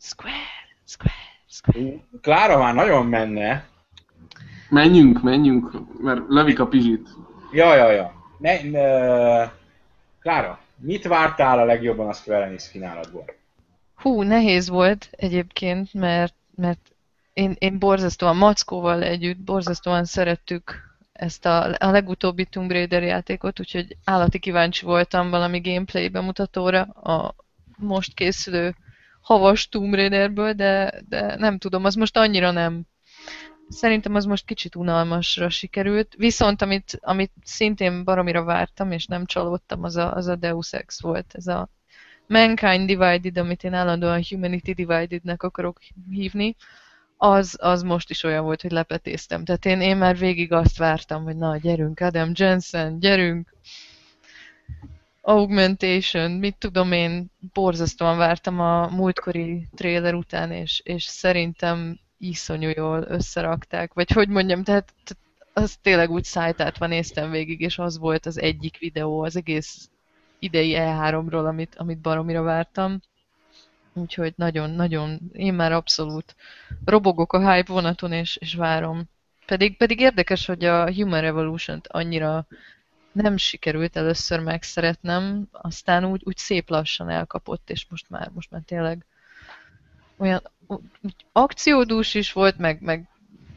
[0.00, 0.34] Square,
[0.86, 1.98] Square.
[2.20, 3.68] Klára már nagyon menne.
[4.68, 5.70] Menjünk, menjünk,
[6.02, 7.08] mert lövik a pizsit.
[7.52, 8.12] Ja, ja, ja.
[8.38, 9.50] Ne, ne,
[10.20, 13.24] Klára, mit vártál a legjobban a Square Enix kínálatból?
[13.94, 16.94] Hú, nehéz volt egyébként, mert, mert
[17.32, 20.89] én, én borzasztóan, Mackóval együtt borzasztóan szerettük
[21.20, 27.34] ezt a, a legutóbbi Tomb Raider játékot, úgyhogy állati kíváncsi voltam valami gameplay bemutatóra a
[27.76, 28.74] most készülő
[29.20, 32.82] havas Tomb Raiderből, de, de nem tudom, az most annyira nem.
[33.68, 39.84] Szerintem az most kicsit unalmasra sikerült, viszont amit, amit szintén baromira vártam, és nem csalódtam,
[39.84, 41.68] az a, az a Deus Ex volt, ez a
[42.26, 45.78] Mankind Divided, amit én állandóan Humanity Divided-nek akarok
[46.10, 46.56] hívni,
[47.22, 49.44] az, az most is olyan volt, hogy lepetéztem.
[49.44, 53.54] Tehát én, én már végig azt vártam, hogy na, gyerünk, Adam Jensen, gyerünk,
[55.20, 63.04] Augmentation, mit tudom én, borzasztóan vártam a múltkori trailer után, és, és szerintem iszonyú jól
[63.08, 64.94] összerakták, vagy hogy mondjam, tehát,
[65.52, 69.90] az tényleg úgy szájtátva néztem végig, és az volt az egyik videó az egész
[70.38, 73.00] idei E3-ról, amit, amit baromira vártam.
[73.92, 76.36] Úgyhogy nagyon-nagyon, én már abszolút
[76.84, 79.02] robogok a hype vonaton, és, és várom.
[79.46, 82.46] Pedig, pedig érdekes, hogy a Human Revolution-t annyira
[83.12, 88.62] nem sikerült először megszeretnem, aztán úgy, úgy szép lassan elkapott, és most már, most már
[88.66, 89.04] tényleg
[90.16, 90.42] olyan
[91.02, 93.08] úgy akciódús is volt, meg, meg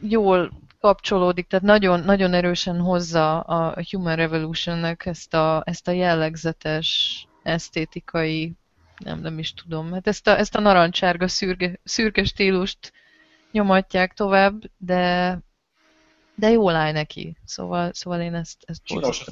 [0.02, 7.28] jól kapcsolódik, tehát nagyon, nagyon erősen hozza a Human Revolution-nek ezt a, ezt a jellegzetes
[7.44, 8.54] esztétikai
[8.98, 9.92] nem, nem is tudom.
[9.92, 12.94] Hát ezt a, ezt a narancsárga szürke, szürke stílust
[13.52, 15.38] nyomatják tovább, de,
[16.36, 17.38] de jól áll neki.
[17.46, 19.26] Szóval, szóval én ezt, ezt Csinos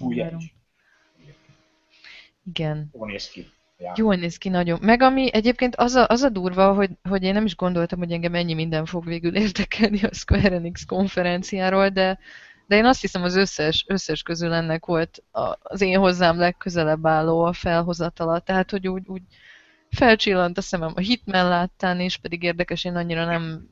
[2.45, 2.89] Igen.
[2.93, 3.51] Jól néz ki.
[3.77, 3.93] Ja.
[3.95, 4.79] Jól néz ki nagyon.
[4.81, 8.11] Meg ami egyébként az a, az a durva, hogy, hogy én nem is gondoltam, hogy
[8.11, 12.19] engem ennyi minden fog végül érdekelni a Square Enix konferenciáról, de,
[12.67, 15.23] de én azt hiszem az összes, összes közül ennek volt
[15.61, 18.39] az én hozzám legközelebb álló a felhozatala.
[18.39, 19.21] Tehát, hogy úgy, úgy
[19.95, 23.69] felcsillant a szemem a Hitman láttán is, pedig érdekes, én annyira nem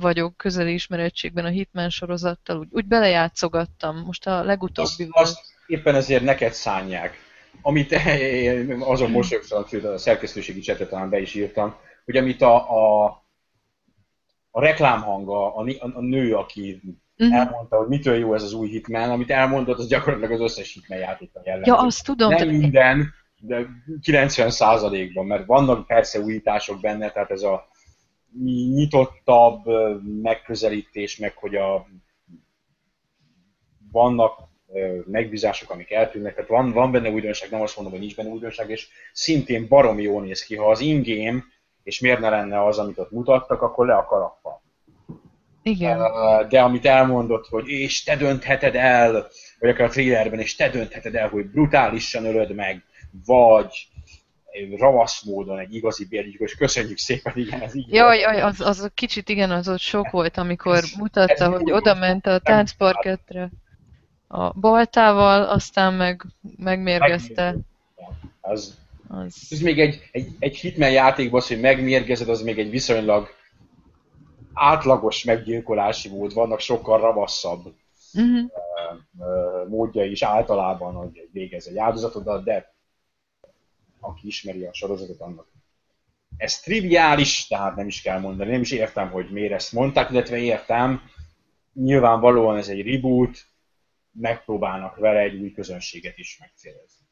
[0.00, 3.96] vagyok közeli ismerettségben a Hitman sorozattal, úgy, úgy belejátszogattam.
[3.96, 7.16] Most a legutóbbi azt, azt éppen ezért neked szánják.
[7.62, 7.92] Amit
[8.92, 13.04] azon mosolyogtam, hogy a szerkesztőségi csetet talán be is írtam, hogy amit a, a,
[14.50, 16.80] a reklámhanga, a, a, a nő, aki
[17.18, 17.38] uh-huh.
[17.38, 20.98] elmondta, hogy mitől jó ez az új Hitman, amit elmondott, az gyakorlatilag az összes Hitman
[20.98, 21.70] játékban jellemző.
[21.70, 22.30] Ja, azt tudom.
[22.30, 23.66] Nem minden, de
[24.02, 27.68] 90%-ban, mert vannak persze újítások benne, tehát ez a
[28.74, 29.64] nyitottabb
[30.22, 31.86] megközelítés, meg hogy a
[33.92, 34.50] vannak
[35.06, 38.70] megbízások, amik eltűnnek, tehát van, van benne újdonság, nem azt mondom, hogy nincs benne újdonság,
[38.70, 40.56] és szintén baromi jól néz ki.
[40.56, 41.44] Ha az in-game,
[41.82, 44.62] és miért ne lenne az, amit ott mutattak, akkor le a kalappal.
[45.62, 45.98] Igen.
[46.48, 49.26] De amit elmondott, hogy és te döntheted el,
[49.58, 52.84] vagy akár a trailerben, és te döntheted el, hogy brutálisan ölöd meg,
[53.26, 53.88] vagy
[54.78, 59.28] ravasz módon egy igazi bérgyilkos, köszönjük szépen, igen, ez így Jaj, jaj az, az kicsit
[59.28, 63.50] igen, az ott sok volt, amikor ez, mutatta, ez hogy oda ment a táncparketre
[64.28, 66.24] a baltával, aztán meg
[66.56, 67.56] megmérgezte.
[68.40, 69.46] Az, az...
[69.50, 73.28] Ez még egy, egy, egy hitmen játékban az, hogy megmérgezed, az még egy viszonylag
[74.52, 77.74] átlagos meggyilkolási mód, vannak sokkal ravaszabb
[78.14, 78.50] uh-huh.
[79.68, 82.71] módja is általában, hogy végez egy áldozatodat, de
[84.02, 85.46] aki ismeri a sorozatot, annak.
[86.36, 90.38] Ez triviális, tehát nem is kell mondani, nem is értem, hogy miért ezt mondták, illetve
[90.38, 91.02] értem,
[91.74, 93.38] nyilvánvalóan ez egy reboot,
[94.12, 97.06] megpróbálnak vele egy új közönséget is megcélozni.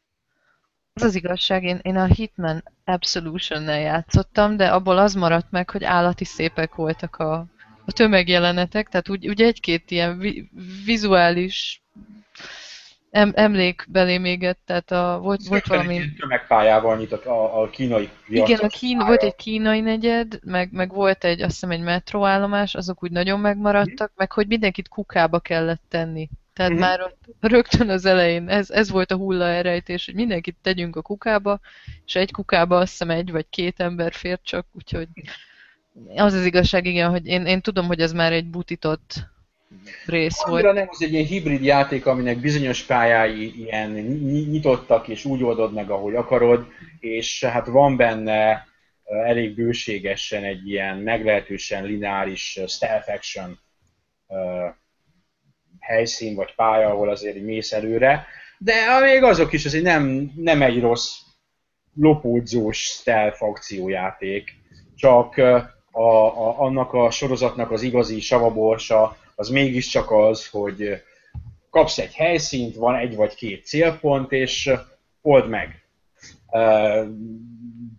[0.92, 5.84] Az az igazság, én, én a Hitman Absolution-nel játszottam, de abból az maradt meg, hogy
[5.84, 7.46] állati szépek voltak a,
[7.84, 10.50] a tömegjelenetek, tehát úgy, úgy egy-két ilyen vi,
[10.84, 11.82] vizuális
[13.10, 16.00] em, emlék belém égett, tehát a, volt, volt valami...
[16.18, 21.24] Tömegpályával nyitott a, a kínai Igen, a kín, volt egy kínai negyed, meg, meg volt
[21.24, 24.14] egy, azt hiszem, egy metróállomás, azok úgy nagyon megmaradtak, mm.
[24.16, 26.28] meg hogy mindenkit kukába kellett tenni.
[26.52, 26.80] Tehát mm-hmm.
[26.80, 31.02] már ott rögtön az elején ez, ez volt a hulla elrejtés, hogy mindenkit tegyünk a
[31.02, 31.60] kukába,
[32.06, 35.08] és egy kukába azt hiszem egy vagy két ember fér csak, úgyhogy
[36.16, 39.14] az az igazság, igen, hogy én, én tudom, hogy ez már egy butított
[40.06, 40.52] rész volt.
[40.64, 43.90] Annyira nem, az egy ilyen hibrid játék, aminek bizonyos pályái ilyen
[44.50, 46.66] nyitottak, és úgy oldod meg, ahogy akarod,
[47.00, 48.68] és hát van benne
[49.04, 53.58] elég bőségesen egy ilyen meglehetősen lineáris stealth action
[55.80, 58.26] helyszín vagy pálya, ahol azért mész előre,
[58.58, 61.18] de még azok is azért nem, nem egy rossz
[61.94, 64.54] lopódzós stealth akciójáték,
[64.96, 65.36] csak
[65.90, 71.02] a, a, annak a sorozatnak az igazi savaborsa az mégiscsak az, hogy
[71.70, 74.70] kapsz egy helyszínt, van egy vagy két célpont, és
[75.20, 75.84] old meg.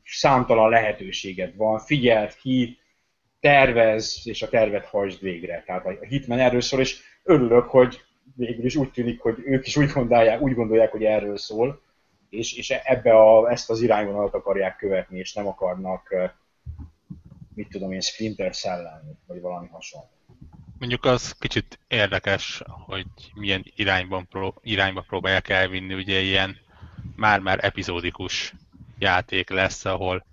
[0.03, 2.77] Számtalan lehetőséged van, figyeld ki,
[3.39, 5.63] tervez, és a tervet hajtsd végre.
[5.65, 8.01] Tehát a Hitman erről szól, és örülök, hogy
[8.35, 11.81] végül is úgy tűnik, hogy ők is úgy gondolják, úgy gondolják hogy erről szól,
[12.29, 16.15] és, és ebbe a, ezt az irányvonalat akarják követni, és nem akarnak,
[17.53, 20.09] mit tudom én, Splinter Cell vagy valami hasonló.
[20.81, 26.57] Mondjuk az kicsit érdekes, hogy milyen irányban pró- irányba próbálják elvinni, ugye ilyen
[27.15, 28.53] már-már epizódikus
[28.97, 30.25] játék lesz, ahol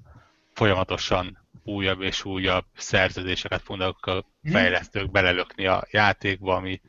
[0.55, 4.53] folyamatosan újabb és újabb szerződéseket fognak a mhm.
[4.53, 6.81] fejlesztők belelökni a játékba, ami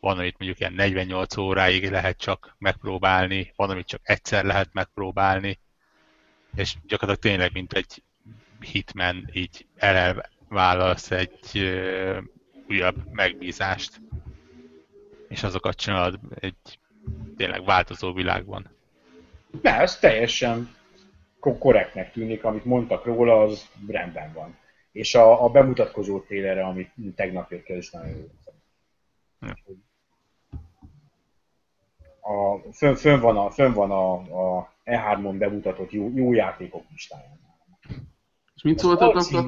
[0.00, 5.58] van, amit mondjuk ilyen 48 óráig lehet csak megpróbálni, van, amit csak egyszer lehet megpróbálni,
[6.54, 8.02] és gyakorlatilag tényleg, mint egy
[8.60, 11.38] hitman, így elvállalsz egy
[12.68, 14.00] újabb megbízást,
[15.28, 16.78] és azokat csinálod egy
[17.36, 18.70] tényleg változó világban.
[19.62, 20.76] Ne, ez teljesen
[21.40, 24.56] korrektnek tűnik, amit mondtak róla, az rendben van.
[24.92, 28.26] És a, a bemutatkozó télere, amit tegnap jött ki, is nagyon jó.
[32.20, 34.12] A, fönn, fön van, a, fön van a,
[34.58, 37.40] a E3-on bemutatott jó, jó játékok listáján.
[38.54, 39.16] És mit szóltatok?
[39.16, 39.44] A...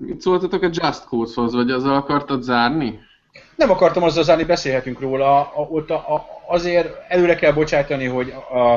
[0.00, 2.98] Mit szóltatok a Just Cause-hoz, vagy azzal akartad zárni?
[3.56, 5.52] Nem akartam azzal zárni, beszélhetünk róla.
[5.52, 8.72] A, ott a, a, azért előre kell bocsájtani, hogy a,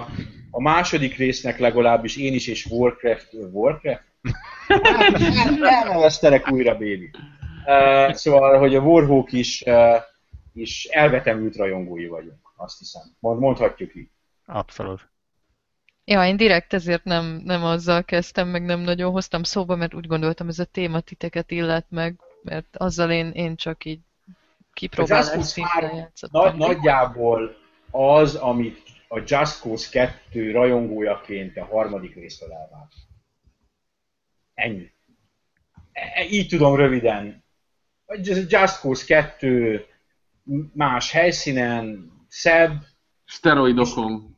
[0.51, 3.29] a második résznek legalábbis én is és Warcraft...
[3.51, 4.03] Warcraft?
[5.83, 7.09] Elneveztelek újra, baby.
[7.65, 10.01] Uh, szóval, hogy a Warhawk is, uh,
[10.53, 13.01] is elvetemült rajongói vagyunk, azt hiszem.
[13.19, 14.09] Mond, mondhatjuk így.
[14.45, 15.12] Abszolút.
[16.05, 20.07] Ja, én direkt ezért nem, nem azzal kezdtem, meg nem nagyon hoztam szóba, mert úgy
[20.07, 23.99] gondoltam, ez a téma titeket illet meg, mert azzal én, én csak így
[24.73, 26.57] kipróbálás szinten játszottam.
[26.57, 27.55] Nagy, nagyjából
[27.91, 32.93] az, amit a Just Cause 2 rajongójaként a harmadik résztől elvált.
[34.53, 34.91] Ennyi.
[35.91, 37.43] E, így tudom röviden.
[38.47, 39.85] Just Cause 2
[40.73, 42.81] más helyszínen, szebb.
[43.25, 44.32] Steroidokon.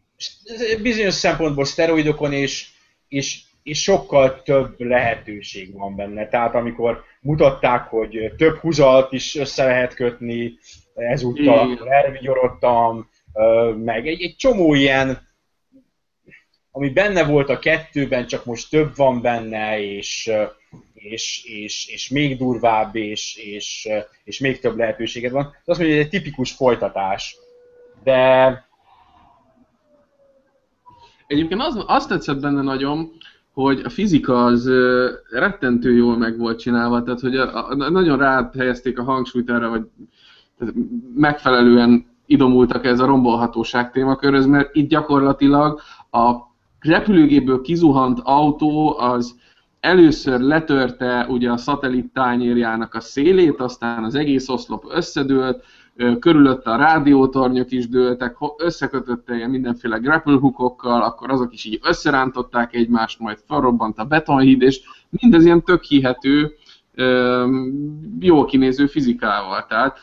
[0.82, 2.68] Bizonyos szempontból steroidokon, és,
[3.08, 6.28] és, és sokkal több lehetőség van benne.
[6.28, 10.54] Tehát amikor mutatták, hogy több húzalt is össze lehet kötni,
[10.96, 13.10] ezúttal elvigyorodtam,
[13.84, 15.28] meg egy, egy csomó ilyen,
[16.72, 20.32] ami benne volt a kettőben, csak most több van benne, és,
[20.94, 23.90] és, és, és még durvább, és, és,
[24.24, 25.56] és még több lehetőséged van.
[25.66, 27.38] Azt mondja, hogy egy tipikus folytatás.
[28.04, 28.65] De...
[31.28, 33.12] Egyébként az, azt tetszett benne nagyon,
[33.54, 34.70] hogy a fizika az
[35.30, 39.82] rettentő jól meg volt csinálva, tehát hogy a, a, nagyon ráhelyezték a hangsúlyt erre, hogy
[41.16, 46.34] megfelelően idomultak ez a rombolhatóság témakörhöz, mert itt gyakorlatilag a
[46.80, 49.36] repülőgéből kizuhant autó az
[49.80, 55.64] először letörte ugye a szatellit tányérjának a szélét, aztán az egész oszlop összedőlt,
[56.20, 62.74] körülötte a rádiótornyok is dőltek, összekötötte ilyen mindenféle grapple hookokkal, akkor azok is így összerántották
[62.74, 66.56] egymást, majd felrobbant a betonhíd, és mindez ilyen tök hihető,
[68.20, 69.66] jó kinéző fizikával.
[69.66, 69.98] Tehát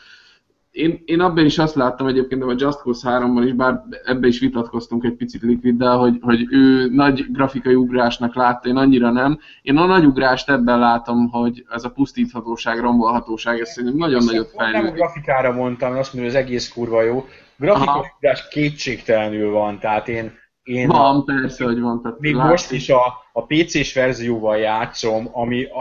[0.73, 4.39] én, én abban is azt láttam egyébként, a Just Cause 3-ban is, bár ebbe is
[4.39, 9.39] vitatkoztunk egy picit Liquiddel, hogy, hogy ő nagy grafikai ugrásnak látta, én annyira nem.
[9.61, 14.53] Én a nagy ugrást ebben látom, hogy ez a pusztíthatóság, rombolhatóság, ez szerintem nagyon nagyot
[14.57, 14.81] fejlődik.
[14.81, 17.25] Nem a grafikára mondtam, azt mondom, hogy az egész kurva jó.
[17.57, 18.05] Grafikai Aha.
[18.17, 20.31] ugrás kétségtelenül van, tehát én,
[20.63, 22.01] én van, a, persze, hogy van.
[22.01, 22.49] Tehát még látom.
[22.49, 23.01] most is a,
[23.33, 25.79] a PC-s verzióval játszom, ami a,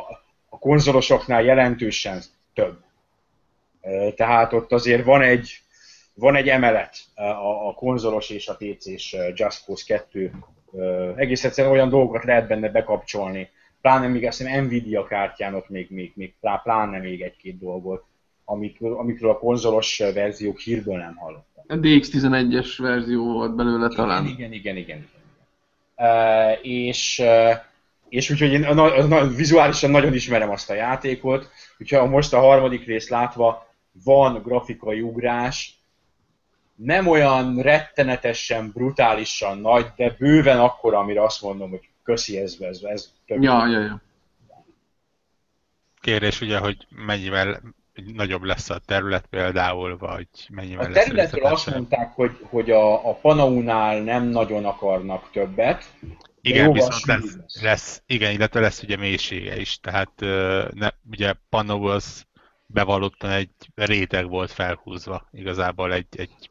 [0.49, 2.21] a konzolosoknál jelentősen
[2.55, 2.77] több
[4.17, 5.61] tehát ott azért van egy,
[6.15, 10.33] van egy emelet a, a konzolos és a PC-s Just Cause 2.
[11.17, 13.51] Egész egyszerűen olyan dolgokat lehet benne bekapcsolni.
[13.81, 18.05] Pláne még azt hiszem Nvidia kártyán ott még, még, még pláne még egy-két dolgot,
[18.45, 21.65] amikről, amikről a konzolos verziók hírből nem hallottam.
[21.67, 24.27] A DX11-es verzió volt belőle talán.
[24.27, 24.77] Igen, igen, igen.
[24.77, 25.09] igen.
[25.97, 27.57] Uh, és, uh,
[28.09, 32.87] és úgyhogy én na, na, vizuálisan nagyon ismerem azt a játékot, úgyhogy most a harmadik
[32.87, 33.72] részt látva
[34.05, 35.77] van grafikai ugrás,
[36.75, 42.83] nem olyan rettenetesen, brutálisan nagy, de bőven akkor, amire azt mondom, hogy köszi, ez, ez,
[42.83, 43.43] ez több.
[43.43, 44.03] Ja, ja, ja.
[46.01, 47.61] Kérdés ugye, hogy mennyivel
[48.15, 53.09] nagyobb lesz a terület például, vagy mennyivel a lesz területről azt mondták, hogy, hogy a,
[53.09, 55.85] a Panaunál nem nagyon akarnak többet,
[56.41, 57.63] Igen, viszont lesz, lesz.
[57.63, 60.13] lesz, igen, illetve lesz ugye mélysége is, tehát
[60.75, 62.27] ne, ugye Pannó az
[62.73, 66.51] bevallottan egy réteg volt felhúzva igazából egy, egy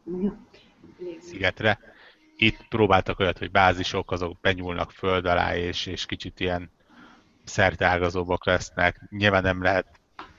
[1.19, 1.80] szigetre.
[2.38, 6.72] Itt próbáltak olyat, hogy bázisok azok benyúlnak föld alá, és, és kicsit ilyen
[7.43, 9.01] szerteágazóbbak lesznek.
[9.09, 9.86] Nyilván nem lehet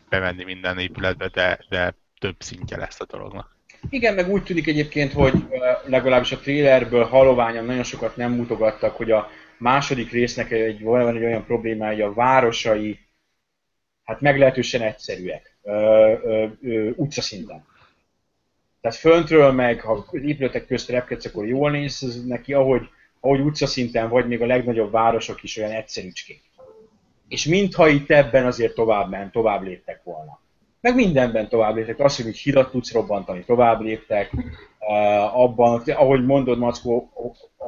[0.08, 3.56] bemenni minden épületbe, de, de több szintje lesz a dolognak.
[3.88, 5.32] Igen, meg úgy tűnik egyébként, hogy
[5.86, 11.24] legalábbis a trailerből haloványan nagyon sokat nem mutogattak, hogy a második résznek egy, van egy
[11.24, 12.98] olyan problémája, a városai
[14.04, 15.51] hát meglehetősen egyszerűek,
[16.96, 17.64] utcaszinten.
[18.80, 22.82] Tehát föntről meg, ha épületek közt repkedsz, akkor jól néz neki, ahogy,
[23.20, 26.42] ahogy utcaszinten vagy, még a legnagyobb városok is olyan egyszerűcskék.
[27.28, 30.40] És mintha itt ebben azért tovább ment, tovább léptek volna.
[30.80, 31.98] Meg mindenben tovább léptek.
[31.98, 34.30] Az, hogy így hidat tudsz robbantani, tovább léptek.
[35.32, 37.10] Abban, ahogy mondod, Mackó,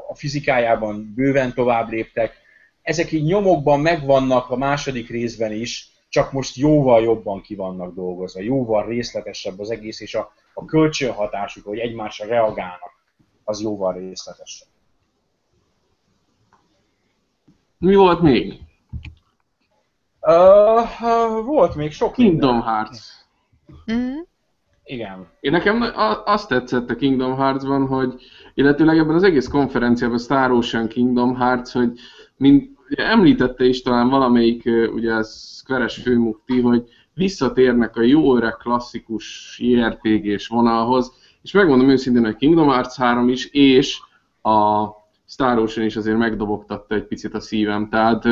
[0.09, 2.33] a fizikájában bőven tovább léptek.
[2.83, 8.41] Ezek így nyomokban megvannak a második részben is, csak most jóval jobban ki vannak dolgozva,
[8.41, 12.93] jóval részletesebb az egész, és a, a kölcsönhatásuk, hogy egymásra reagálnak,
[13.45, 14.69] az jóval részletesebb.
[17.79, 18.61] Mi volt még?
[20.21, 22.73] Uh, volt még sok Kingdom minden.
[22.73, 22.99] Hearts.
[23.85, 24.19] Mhm.
[24.85, 25.29] Igen.
[25.41, 25.83] Én nekem
[26.25, 28.23] azt tetszett a Kingdom Hearts-ban, hogy
[28.55, 31.99] illetőleg ebben az egész konferenciában Star Ocean Kingdom Hearts, hogy
[32.37, 36.83] mint ugye említette is talán valamelyik ugye Square-es főmufti, hogy
[37.15, 41.13] visszatérnek a jó öreg klasszikus JRPG-s vonalhoz,
[41.43, 43.99] és megmondom őszintén, hogy Kingdom Hearts 3 is, és
[44.43, 44.87] a
[45.27, 48.25] Star Ocean is azért megdobogtatta egy picit a szívem, tehát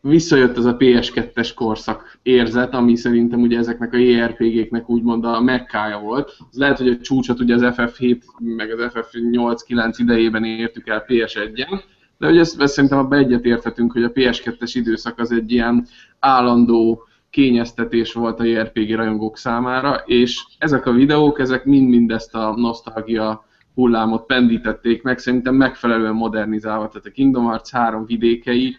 [0.00, 5.98] visszajött az a PS2-es korszak érzet, ami szerintem ugye ezeknek a JRPG-knek úgymond a mekkája
[5.98, 6.36] volt.
[6.50, 11.80] Az lehet, hogy a csúcsot ugye az FF7 meg az FF8-9 idejében értük el PS1-en,
[12.18, 15.86] de hogy ezt, ezt szerintem abban egyetérthetünk, hogy a PS2-es időszak az egy ilyen
[16.18, 22.54] állandó kényeztetés volt a JRPG rajongók számára, és ezek a videók, ezek mind-mind ezt a
[22.56, 23.44] nosztalgia
[23.74, 28.76] hullámot pendítették meg, szerintem megfelelően modernizálva, tehát a Kingdom Hearts 3 vidékei,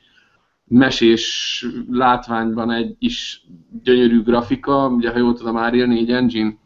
[0.65, 3.45] mesés látványban egy is
[3.83, 6.57] gyönyörű grafika, ugye ha jól tudom, Unreal 4 Engine,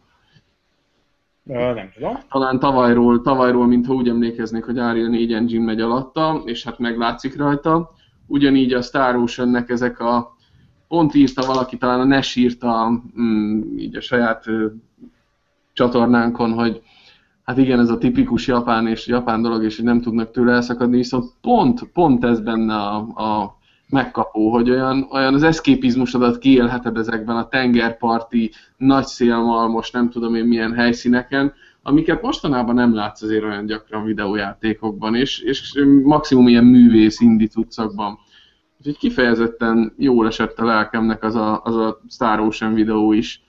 [1.43, 2.17] nem tudom.
[2.29, 7.37] talán tavalyról, tavalyról, mintha úgy emlékeznék, hogy Unreal 4 Engine megy alatta, és hát meglátszik
[7.37, 7.91] rajta.
[8.27, 10.35] Ugyanígy a Star Ocean-nek ezek a,
[10.87, 12.89] pont írta valaki, talán a Nes írta
[13.19, 14.67] mm, így a saját ö,
[15.73, 16.81] csatornánkon, hogy
[17.43, 20.97] hát igen, ez a tipikus japán és japán dolog, és hogy nem tudnak tőle elszakadni,
[20.97, 23.57] viszont pont, pont ez benne a, a
[23.93, 30.45] megkapó, hogy olyan, olyan az eszképizmusodat kiélheted ezekben a tengerparti, nagy szélmalmos, nem tudom én
[30.45, 37.19] milyen helyszíneken, amiket mostanában nem látsz azért olyan gyakran videójátékokban, és, és maximum ilyen művész
[37.19, 38.17] indi cuccokban.
[38.77, 43.43] Úgyhogy kifejezetten jól esett a lelkemnek az a, az a Star Ocean videó is.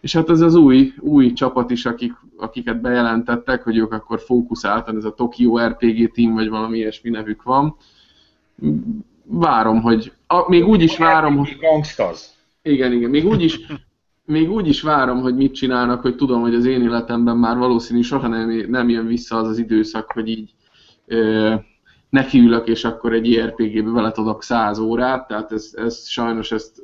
[0.00, 4.96] És hát ez az új, új csapat is, akik, akiket bejelentettek, hogy ők akkor fókuszáltan,
[4.96, 7.76] ez a Tokyo RPG Team, vagy valami ilyesmi nevük van.
[9.28, 10.12] Várom, hogy...
[10.26, 11.56] A, még úgy is várom, hogy...
[11.60, 12.34] Gangstaz.
[12.62, 13.10] Igen, igen.
[13.10, 13.60] Még úgy is,
[14.24, 18.00] még úgy is várom, hogy mit csinálnak, hogy tudom, hogy az én életemben már valószínű
[18.00, 20.54] soha nem, nem jön vissza az az időszak, hogy így
[21.06, 21.54] ö,
[22.10, 26.82] nekiülök, és akkor egy IRPG-be vele tudok száz órát, tehát ez, ez sajnos ezt,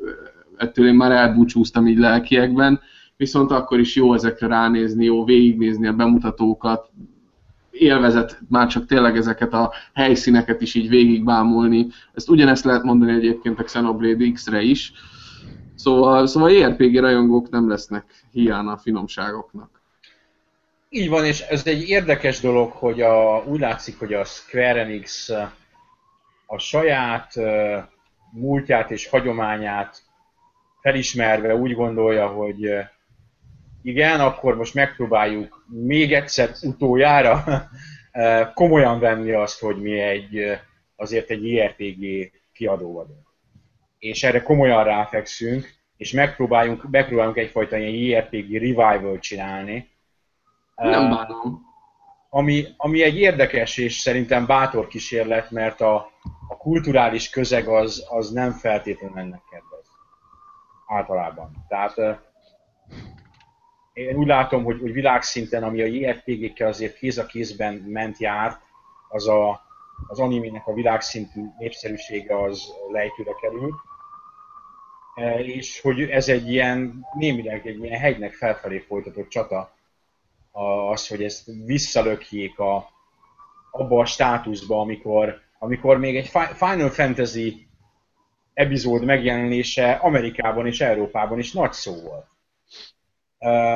[0.57, 2.81] ettől én már elbúcsúztam így lelkiekben,
[3.17, 6.91] viszont akkor is jó ezekre ránézni, jó végignézni a bemutatókat,
[7.73, 11.87] élvezet már csak tényleg ezeket a helyszíneket is így végigbámulni.
[12.15, 14.93] Ezt ugyanezt lehet mondani egyébként a Xenoblade X-re is.
[15.75, 19.81] Szóval, szóval ERPG rajongók nem lesznek hiány a finomságoknak.
[20.89, 25.29] Így van, és ez egy érdekes dolog, hogy a, úgy látszik, hogy a Square Enix
[26.47, 27.33] a saját
[28.33, 30.03] múltját és hagyományát
[30.81, 32.69] felismerve úgy gondolja, hogy
[33.83, 37.45] igen, akkor most megpróbáljuk még egyszer utoljára
[38.13, 40.53] uh, komolyan venni azt, hogy mi egy, uh,
[40.97, 43.27] azért egy IRPG kiadó vagyunk.
[43.99, 49.91] És erre komolyan ráfekszünk, és megpróbáljunk, megpróbáljunk egyfajta ilyen IRPG revival csinálni,
[50.77, 51.63] Nem Uh, bánom.
[52.29, 55.95] ami, ami egy érdekes és szerintem bátor kísérlet, mert a,
[56.49, 59.87] a kulturális közeg az, az nem feltétlenül ennek kedvez.
[60.87, 61.65] Általában.
[61.69, 62.21] Tehát
[63.93, 68.61] én úgy látom, hogy, hogy világszinten, ami a JRPG-kkel azért kéz a kézben ment járt,
[69.09, 69.61] az a,
[70.07, 73.75] az animének a világszintű népszerűsége az lejtőre került.
[75.15, 79.75] E, És hogy ez egy ilyen, némileg egy ilyen hegynek felfelé folytatott csata,
[80.91, 82.89] az, hogy ezt visszalökjék a,
[83.71, 87.67] abba a státuszba, amikor, amikor még egy Final Fantasy
[88.55, 92.27] epizód megjelenése Amerikában és Európában is nagy szó volt.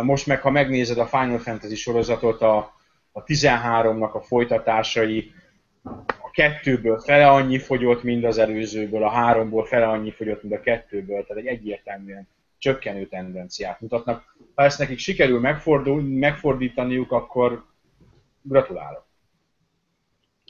[0.03, 2.57] Most meg, ha megnézed a Final Fantasy sorozatot, a,
[3.13, 5.33] a 13-nak a folytatásai,
[6.07, 10.61] a kettőből fele annyi fogyott, mint az előzőből, a háromból fele annyi fogyott, mint a
[10.61, 14.37] kettőből, tehát egy egyértelműen csökkenő tendenciát mutatnak.
[14.55, 17.65] Ha ezt nekik sikerül megfordul, megfordítaniuk, akkor
[18.43, 19.05] gratulálok.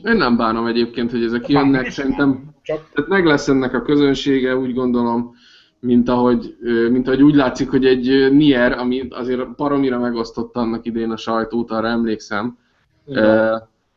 [0.04, 2.90] Én nem bánom egyébként, hogy ezek jönnek, szerintem csak...
[2.92, 5.34] tehát meg lesz ennek a közönsége, úgy gondolom,
[5.80, 6.56] mint ahogy,
[6.90, 11.70] mint ahogy úgy látszik, hogy egy Nier, ami azért paromira megosztotta annak idén a sajtót,
[11.70, 12.58] arra emlékszem,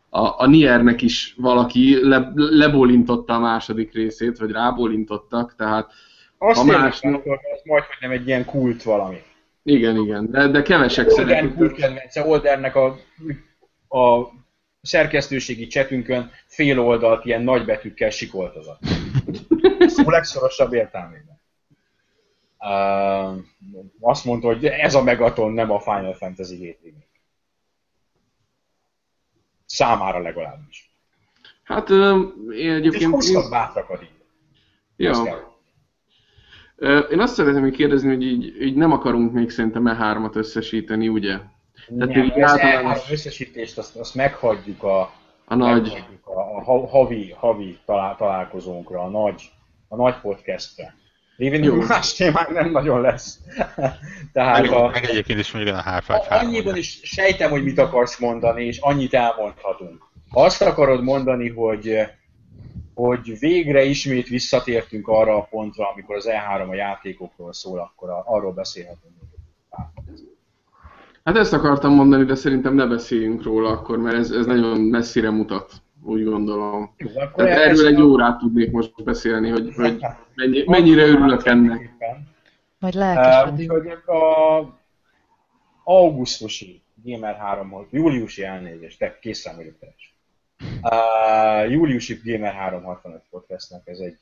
[0.10, 5.92] a, a Niernek is valaki le, lebólintotta a második részét, vagy rábólintottak, tehát
[6.38, 6.94] azt a más...
[6.94, 7.10] az
[7.64, 9.18] majd, hogy nem egy ilyen kult valami.
[9.64, 11.56] Igen, igen, de, de kevesek szeretik.
[11.56, 12.86] Kult kedvence, Oldernek a,
[13.98, 14.28] a
[14.82, 18.80] szerkesztőségi csetünkön fél oldalt ilyen nagybetűkkel sikoltozott.
[20.06, 21.29] a legszorosabb értelmében.
[22.60, 23.38] Uh,
[24.00, 27.08] azt mondta, hogy ez a Megaton nem a Final Fantasy 7 remake.
[29.66, 30.90] Számára legalábbis.
[31.64, 32.94] Hát én egyébként...
[32.94, 34.10] És húztak bátrak a díj.
[34.96, 35.48] Ja.
[37.12, 41.38] Én azt szeretném kérdezni, hogy így, így nem akarunk még szerintem E3-at összesíteni, ugye?
[41.98, 43.08] Tehát nem, így általános...
[43.08, 45.12] E3 összesítést azt, azt meghagyjuk a,
[45.46, 49.52] a nagy a, a havi, havi talál, találkozónkra, a nagy,
[49.88, 50.96] a nagy podcastre.
[51.40, 51.76] Lévén Jó.
[51.76, 53.40] más témák nem nagyon lesz.
[54.34, 58.20] Tehát meg, a, meg egyébként is még a Half-Life Annyiban is sejtem, hogy mit akarsz
[58.20, 60.04] mondani, és annyit elmondhatunk.
[60.30, 62.08] Ha azt akarod mondani, hogy
[62.94, 68.54] hogy végre ismét visszatértünk arra a pontra, amikor az E3 a játékokról szól, akkor arról
[68.54, 69.14] beszélhetünk.
[71.24, 75.30] Hát ezt akartam mondani, de szerintem ne beszéljünk róla akkor, mert ez, ez nagyon messzire
[75.30, 75.72] mutat,
[76.04, 76.94] úgy gondolom.
[76.98, 80.00] Jó, Tehát erről egy órát tudnék most beszélni, hogy, hogy
[80.36, 81.90] mennyi, mennyire örülök ennek.
[82.80, 83.72] Majd lelkesedünk.
[83.72, 84.80] Uh, úgyhogy a
[85.84, 90.12] augusztusi Gamer 3 volt, júliusi elnézést, te készen vagyok teljesen.
[90.82, 94.18] Uh, júliusi Gamer 365 podcastnek ez egy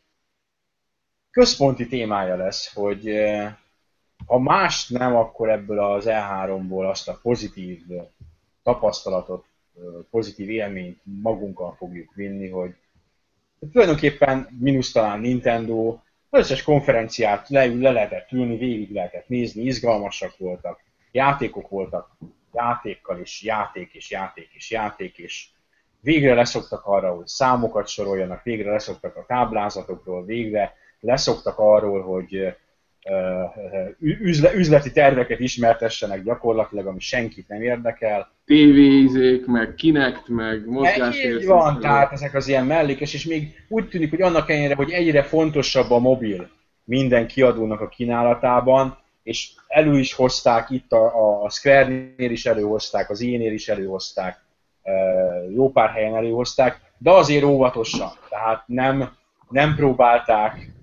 [1.31, 3.47] központi témája lesz, hogy uh,
[4.25, 7.81] ha más nem, akkor ebből az E3-ból azt a pozitív
[8.63, 9.45] tapasztalatot,
[10.09, 12.75] pozitív élményt magunkkal fogjuk vinni, hogy
[13.71, 15.97] tulajdonképpen mínusz talán Nintendo,
[16.29, 20.79] az összes konferenciát le, le lehetett ülni, végig lehetett nézni, izgalmasak voltak,
[21.11, 22.17] játékok voltak,
[22.53, 25.47] játékkal is, játék és játék és játék, és
[25.99, 32.55] végre leszoktak arra, hogy számokat soroljanak, végre leszoktak a táblázatokról, végre leszoktak arról, hogy
[34.55, 38.31] üzleti terveket ismertessenek gyakorlatilag, ami senkit nem érdekel.
[38.45, 41.41] TV-zék, meg Kinect, meg mozgástérszék.
[41.41, 44.91] Így van, tehát ezek az ilyen mellékes, és még úgy tűnik, hogy annak ellenére, hogy
[44.91, 46.49] egyre fontosabb a mobil
[46.83, 53.21] minden kiadónak a kínálatában, és elő is hozták itt a, a Square-nél is előhozták, az
[53.21, 54.45] IE-nél is előhozták,
[55.55, 58.09] jó pár helyen előhozták, de azért óvatosan.
[58.29, 59.15] Tehát nem,
[59.49, 60.76] nem próbálták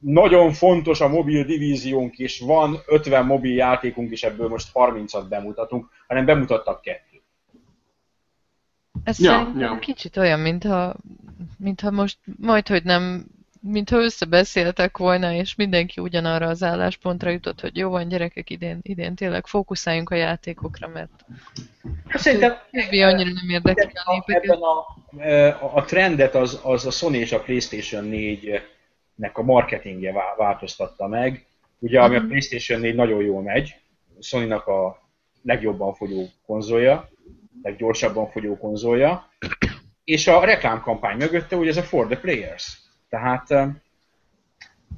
[0.00, 5.88] nagyon fontos a mobil divíziónk, és van 50 mobil játékunk, és ebből most 30-at bemutatunk,
[6.06, 7.22] hanem bemutattak kettőt.
[9.04, 9.78] Ez ja, szerintem ja.
[9.78, 10.94] kicsit olyan, mintha,
[11.58, 13.26] mintha most majd, hogy nem
[13.60, 19.14] mintha összebeszéltek volna, és mindenki ugyanarra az álláspontra jutott, hogy jó van gyerekek, idén, idén
[19.14, 21.24] tényleg fókuszáljunk a játékokra, mert
[22.14, 24.44] Szerintem többi annyira nem érdekli a népeket.
[24.44, 24.60] Ebben
[25.58, 28.04] a, a trendet az, az a Sony és a Playstation
[29.20, 31.46] 4-nek a marketingje változtatta meg.
[31.78, 32.28] Ugye, ami a mhm.
[32.28, 33.76] Playstation 4 nagyon jól megy,
[34.20, 35.02] sony a
[35.42, 37.08] legjobban fogyó konzolja,
[37.62, 39.28] leggyorsabban fogyó konzolja,
[40.04, 43.74] és a reklámkampány mögötte ugye ez a For the Players tehát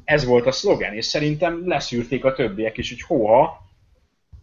[0.04, 3.58] ez volt a szlogen, és szerintem leszűrték a többiek is, hogy hoha,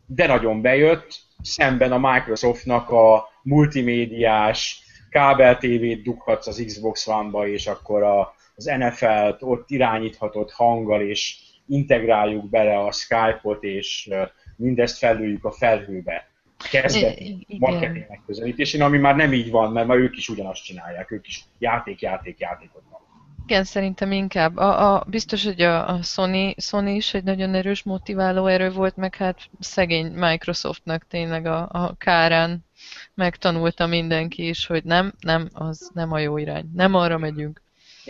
[0.06, 7.68] de nagyon bejött, szemben a Microsoftnak a multimédiás, kábel TV-t dughatsz az Xbox One-ba, és
[7.68, 11.38] akkor a, az NFL-t ott irányíthatott hanggal, és
[11.68, 14.10] integráljuk bele a Skype-ot, és
[14.56, 16.28] mindezt felüljük a felhőbe.
[16.72, 21.28] Kezdeti marketing megközelítésén, ami már nem így van, mert már ők is ugyanazt csinálják, ők
[21.28, 23.00] is játék, játék, játékot van.
[23.46, 24.58] Igen, szerintem inkább.
[24.58, 28.96] A, a, biztos, hogy a, a Sony, Sony is egy nagyon erős motiváló erő volt,
[28.96, 32.66] meg hát szegény Microsoftnak tényleg a, a kárán
[33.14, 36.72] megtanulta mindenki is, hogy nem, nem, az nem a jó irány.
[36.76, 37.62] Nem arra megyünk.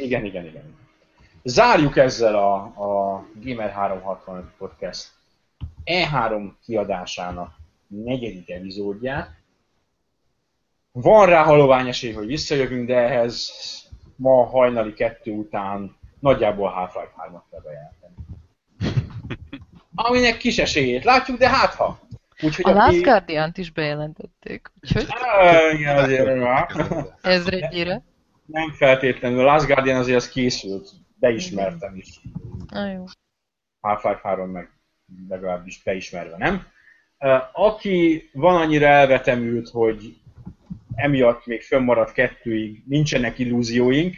[0.02, 0.76] Igen, igen, igen.
[1.44, 5.08] Zárjuk ezzel a, a Gamer 365 podcast
[5.86, 7.56] E3 kiadásának
[7.88, 9.30] negyedik epizódját.
[10.92, 13.52] Van rá halovány esély, hogy visszajövünk, de ehhez
[14.16, 18.14] ma hajnali kettő után nagyjából Half-Life 3-at bejelenteni.
[19.96, 22.00] Aminek kis esélyét látjuk, de hát ha.
[22.42, 24.72] Úgyhogy a Last Guardian-t is bejelentették.
[24.84, 25.08] Úgyhogy...
[25.74, 26.28] Igen, azért
[27.22, 28.04] Ezredjére.
[28.52, 29.40] Nem feltétlenül.
[29.40, 30.90] A Last Guardian azért az készült.
[31.20, 32.20] Beismertem is.
[32.68, 33.04] Ah, jó.
[33.80, 34.70] Half-Life 3 meg
[35.30, 36.68] legalábbis beismerve, nem?
[37.54, 40.18] Aki van annyira elvetemült, hogy
[40.96, 44.16] emiatt még fönnmaradt kettőig, nincsenek illúzióink,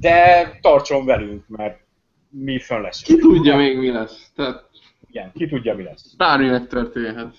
[0.00, 1.80] de tartson velünk, mert
[2.28, 3.20] mi fönn leszünk.
[3.20, 4.32] Ki tudja még mi lesz?
[4.34, 4.70] Tehát...
[5.08, 6.14] Igen, ki tudja mi lesz.
[6.16, 7.36] Bármi megtörténhet.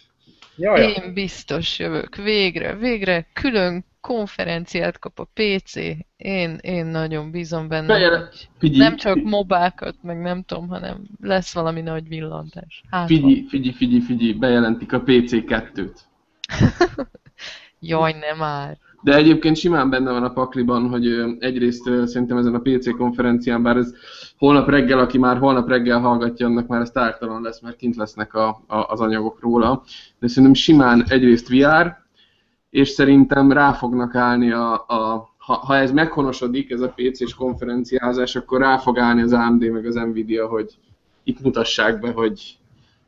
[0.55, 2.15] Jaj, Én biztos jövök.
[2.15, 5.75] Végre, végre külön konferenciát kap a PC.
[6.17, 8.29] Én, én nagyon bízom benne,
[8.59, 12.83] hogy nem csak mobákat, meg nem tudom, hanem lesz valami nagy villantás.
[12.89, 15.99] Hát figyelj, figyelj, figyelj, figyelj, bejelentik a PC2-t.
[17.79, 18.77] Jaj, nem már.
[19.03, 21.07] De egyébként simán benne van a pakliban, hogy
[21.39, 23.93] egyrészt szerintem ezen a PC konferencián, bár ez
[24.37, 28.33] holnap reggel, aki már holnap reggel hallgatja, annak már ez tártalan lesz, mert kint lesznek
[28.33, 29.83] a, a, az anyagok róla.
[30.19, 31.95] De szerintem simán egyrészt VR,
[32.69, 38.35] és szerintem rá fognak állni a, a ha, ha ez meghonosodik, ez a PC-s konferenciázás,
[38.35, 40.77] akkor rá fog állni az AMD meg az Nvidia, hogy
[41.23, 42.57] itt mutassák be, hogy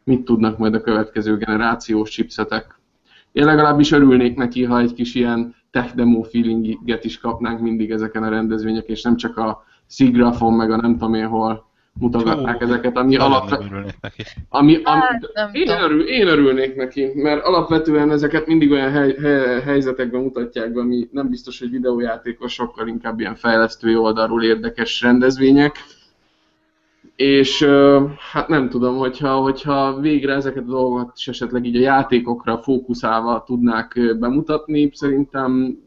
[0.04, 2.80] mit tudnak majd a következő generációs chipsetek.
[3.32, 8.24] Én legalábbis örülnék neki, ha egy kis ilyen tech demo feelinget is kapnánk mindig ezeken
[8.24, 11.66] a rendezvények, és nem csak a Sigrafon, meg a nem tudom én hol
[12.00, 13.86] mutogatnák Hú, ezeket, ami alapvetően...
[14.50, 19.62] Ami, ami, hát, én, örül, én örülnék neki, mert alapvetően ezeket mindig olyan hely, hely,
[19.62, 25.76] helyzetekben mutatják be, ami nem biztos, hogy videójátékos, sokkal inkább ilyen fejlesztői oldalról érdekes rendezvények.
[27.16, 27.64] És
[28.32, 33.44] hát nem tudom, hogyha, hogyha végre ezeket a dolgokat is esetleg így a játékokra fókuszálva
[33.46, 35.78] tudnák bemutatni, szerintem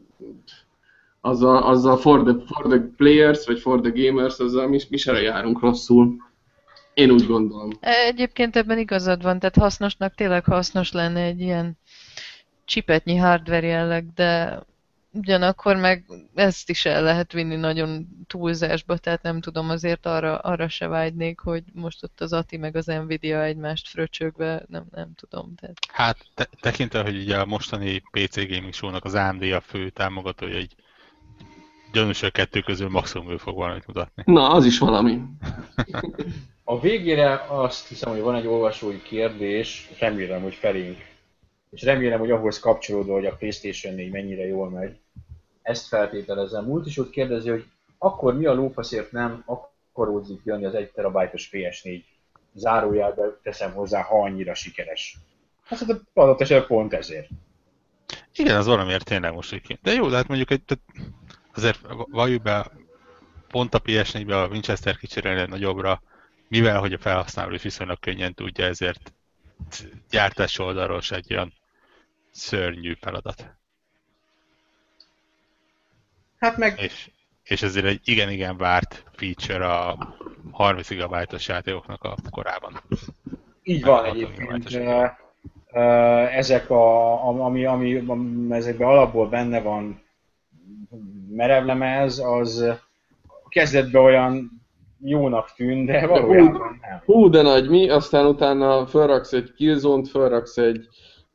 [1.21, 5.21] azzal, azzal for, the, for the players, vagy for the gamers, azzal mi, mi se
[5.21, 6.15] járunk rosszul.
[6.93, 7.69] Én úgy gondolom.
[7.79, 11.77] Egyébként ebben igazad van, tehát hasznosnak tényleg hasznos lenne egy ilyen
[12.65, 14.59] csipetnyi hardware jelleg, de
[15.11, 16.05] ugyanakkor meg
[16.35, 21.39] ezt is el lehet vinni nagyon túlzásba, tehát nem tudom, azért arra, arra se vágynék,
[21.39, 25.55] hogy most ott az ATI meg az Nvidia egymást fröcsögve, nem, nem tudom.
[25.55, 25.77] Tehát.
[25.91, 30.55] Hát te, tekintve, hogy ugye a mostani PC Gaming Show-nak az AMD a fő támogatója,
[30.55, 30.75] egy
[31.91, 34.23] gyanús, a kettő közül maximum ő fog valamit mutatni.
[34.25, 35.21] Na, az is valami.
[36.63, 41.08] A végére azt hiszem, hogy van egy olvasói kérdés, remélem, hogy felénk.
[41.71, 44.97] És remélem, hogy ahhoz kapcsolódó, hogy a Playstation 4 mennyire jól megy.
[45.61, 46.65] Ezt feltételezem.
[46.65, 47.65] Múlt is ott kérdezi, hogy
[47.97, 52.03] akkor mi a lófaszért nem akaródzik jönni az 1 terabájtos PS4
[52.53, 55.17] zárójelbe teszem hozzá, ha annyira sikeres.
[55.63, 55.81] Hát
[56.13, 57.29] adott esetben pont ezért.
[58.35, 60.83] Igen, az valamiért tényleg most így De jó, de hát mondjuk egy, tehát
[61.53, 62.71] azért valljuk be,
[63.47, 66.01] pont a PS4-ben a Winchester kicserélni nagyobbra,
[66.47, 69.13] mivel hogy a felhasználó is viszonylag könnyen tudja, ezért
[70.09, 71.53] gyártás oldalról egy olyan
[72.31, 73.57] szörnyű feladat.
[76.39, 76.79] Hát meg...
[76.81, 77.11] És,
[77.43, 80.15] és ezért egy igen-igen várt feature a
[80.51, 82.81] 30 GB-os játékoknak a korában.
[83.63, 84.75] Így van egyébként.
[86.31, 90.03] Ezek a, ami, ami, ami ezekben alapból benne van
[91.29, 92.65] merevlemez, az
[93.49, 94.61] kezdetben olyan
[95.03, 97.01] jónak tűnt, de valójában nem.
[97.05, 100.87] Hú, de nagy mi, aztán utána felraksz egy Killzone-t, felraksz egy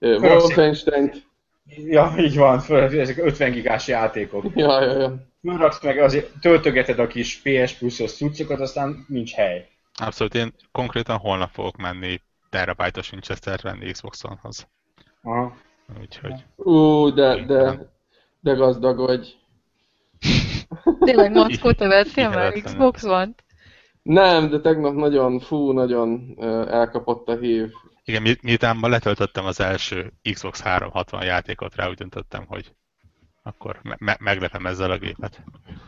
[0.04, 1.22] Wolfenstein-t.
[1.66, 4.44] Ja, így van, föl, ezek 50 gigás játékok.
[4.54, 5.16] Ja, ja, ja.
[5.42, 9.68] Felraksz meg, azért töltögeted a kis PS Plus-os cuccokat, aztán nincs hely.
[9.94, 14.66] Abszolút, én konkrétan holnap fogok menni terabájtos Winchester venni Xbox-onhoz.
[15.22, 15.56] Aha.
[16.00, 16.44] Úgyhogy...
[16.56, 17.90] Ú, de, de,
[18.40, 19.36] de gazdag vagy.
[20.98, 23.34] Tényleg Mackó, te vettél már Xbox van?
[24.02, 26.36] Nem, de tegnap nagyon, fú, nagyon
[26.68, 27.72] elkapott a hív.
[28.04, 32.74] Igen, miután ma letöltöttem az első Xbox 360 játékot, rá úgy döntöttem, hogy
[33.42, 35.42] akkor me- meglepem ezzel a gépet.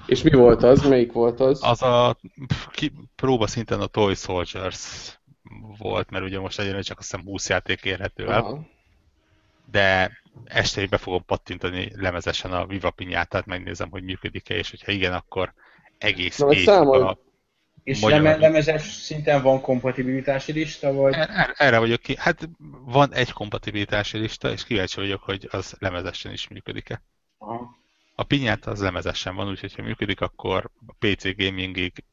[0.06, 0.88] És mi volt az?
[0.88, 1.60] Melyik volt az?
[1.62, 2.16] Az a
[2.70, 5.18] ki, próba szinten a Toy Soldiers
[5.78, 8.40] volt, mert ugye most egyre csak azt hiszem 20 játék érhető el.
[8.40, 8.66] Aha.
[9.70, 10.12] De
[10.44, 15.52] este be fogom pattintani lemezesen a Viva Pinyátát, megnézem, hogy működik-e, és hogyha igen, akkor
[15.98, 17.18] egész Na, éjszaka...
[17.86, 21.14] És leme, lemezes szinten van kompatibilitási lista, vagy?
[21.14, 22.14] Erre, erre vagyok ki.
[22.18, 22.48] Hát
[22.84, 27.02] van egy kompatibilitási lista, és kíváncsi vagyok, hogy az lemezesen is működik-e.
[27.38, 27.76] Aha.
[28.14, 32.04] A pinyát az lemezesen van, úgyhogy ha működik, akkor a PC gamingig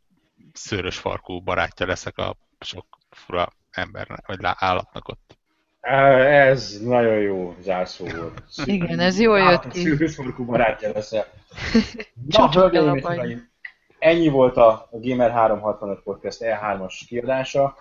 [0.54, 5.38] szőrös farkú barátja leszek a sok fura embernek, vagy állatnak ott.
[5.82, 8.44] Ez nagyon jó zárszó volt.
[8.66, 9.82] Igen, ez jól jött ki.
[9.82, 11.28] Szűrősorkú barátja leszel.
[12.28, 13.04] Na, hölgyeim és
[14.04, 17.78] ennyi volt a Gamer 365 Podcast E3-as kiadása.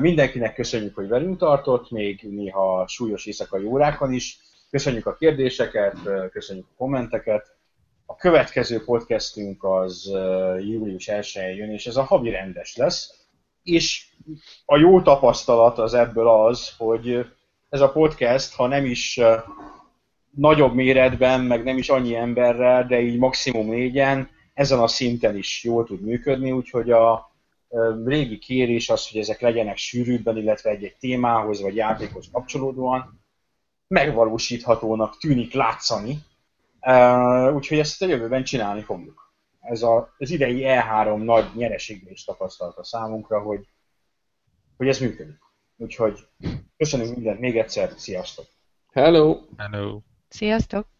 [0.00, 4.38] Mindenkinek köszönjük, hogy velünk tartott, még néha súlyos éjszakai órákon is.
[4.70, 5.96] Köszönjük a kérdéseket,
[6.32, 7.56] köszönjük a kommenteket.
[8.06, 10.10] A következő podcastünk az
[10.60, 13.26] július 1 jön, és ez a havi rendes lesz.
[13.62, 14.06] És
[14.64, 17.26] a jó tapasztalat az ebből az, hogy
[17.68, 19.20] ez a podcast, ha nem is
[20.30, 25.64] nagyobb méretben, meg nem is annyi emberrel, de így maximum négyen, ezen a szinten is
[25.64, 27.32] jól tud működni, úgyhogy a
[28.04, 33.20] régi kérés az, hogy ezek legyenek sűrűbben, illetve egy-egy témához vagy játékhoz kapcsolódóan
[33.86, 36.18] megvalósíthatónak tűnik látszani,
[37.54, 39.32] úgyhogy ezt a jövőben csinálni fogjuk.
[39.60, 43.68] Ez a, az idei E3 nagy nyeresége is tapasztalta számunkra, hogy,
[44.76, 45.38] hogy ez működik.
[45.76, 46.18] Úgyhogy
[46.76, 48.46] köszönünk mindent még egyszer, sziasztok!
[48.92, 49.40] Hello!
[49.56, 50.00] Hello.
[50.28, 50.93] Sziasztok!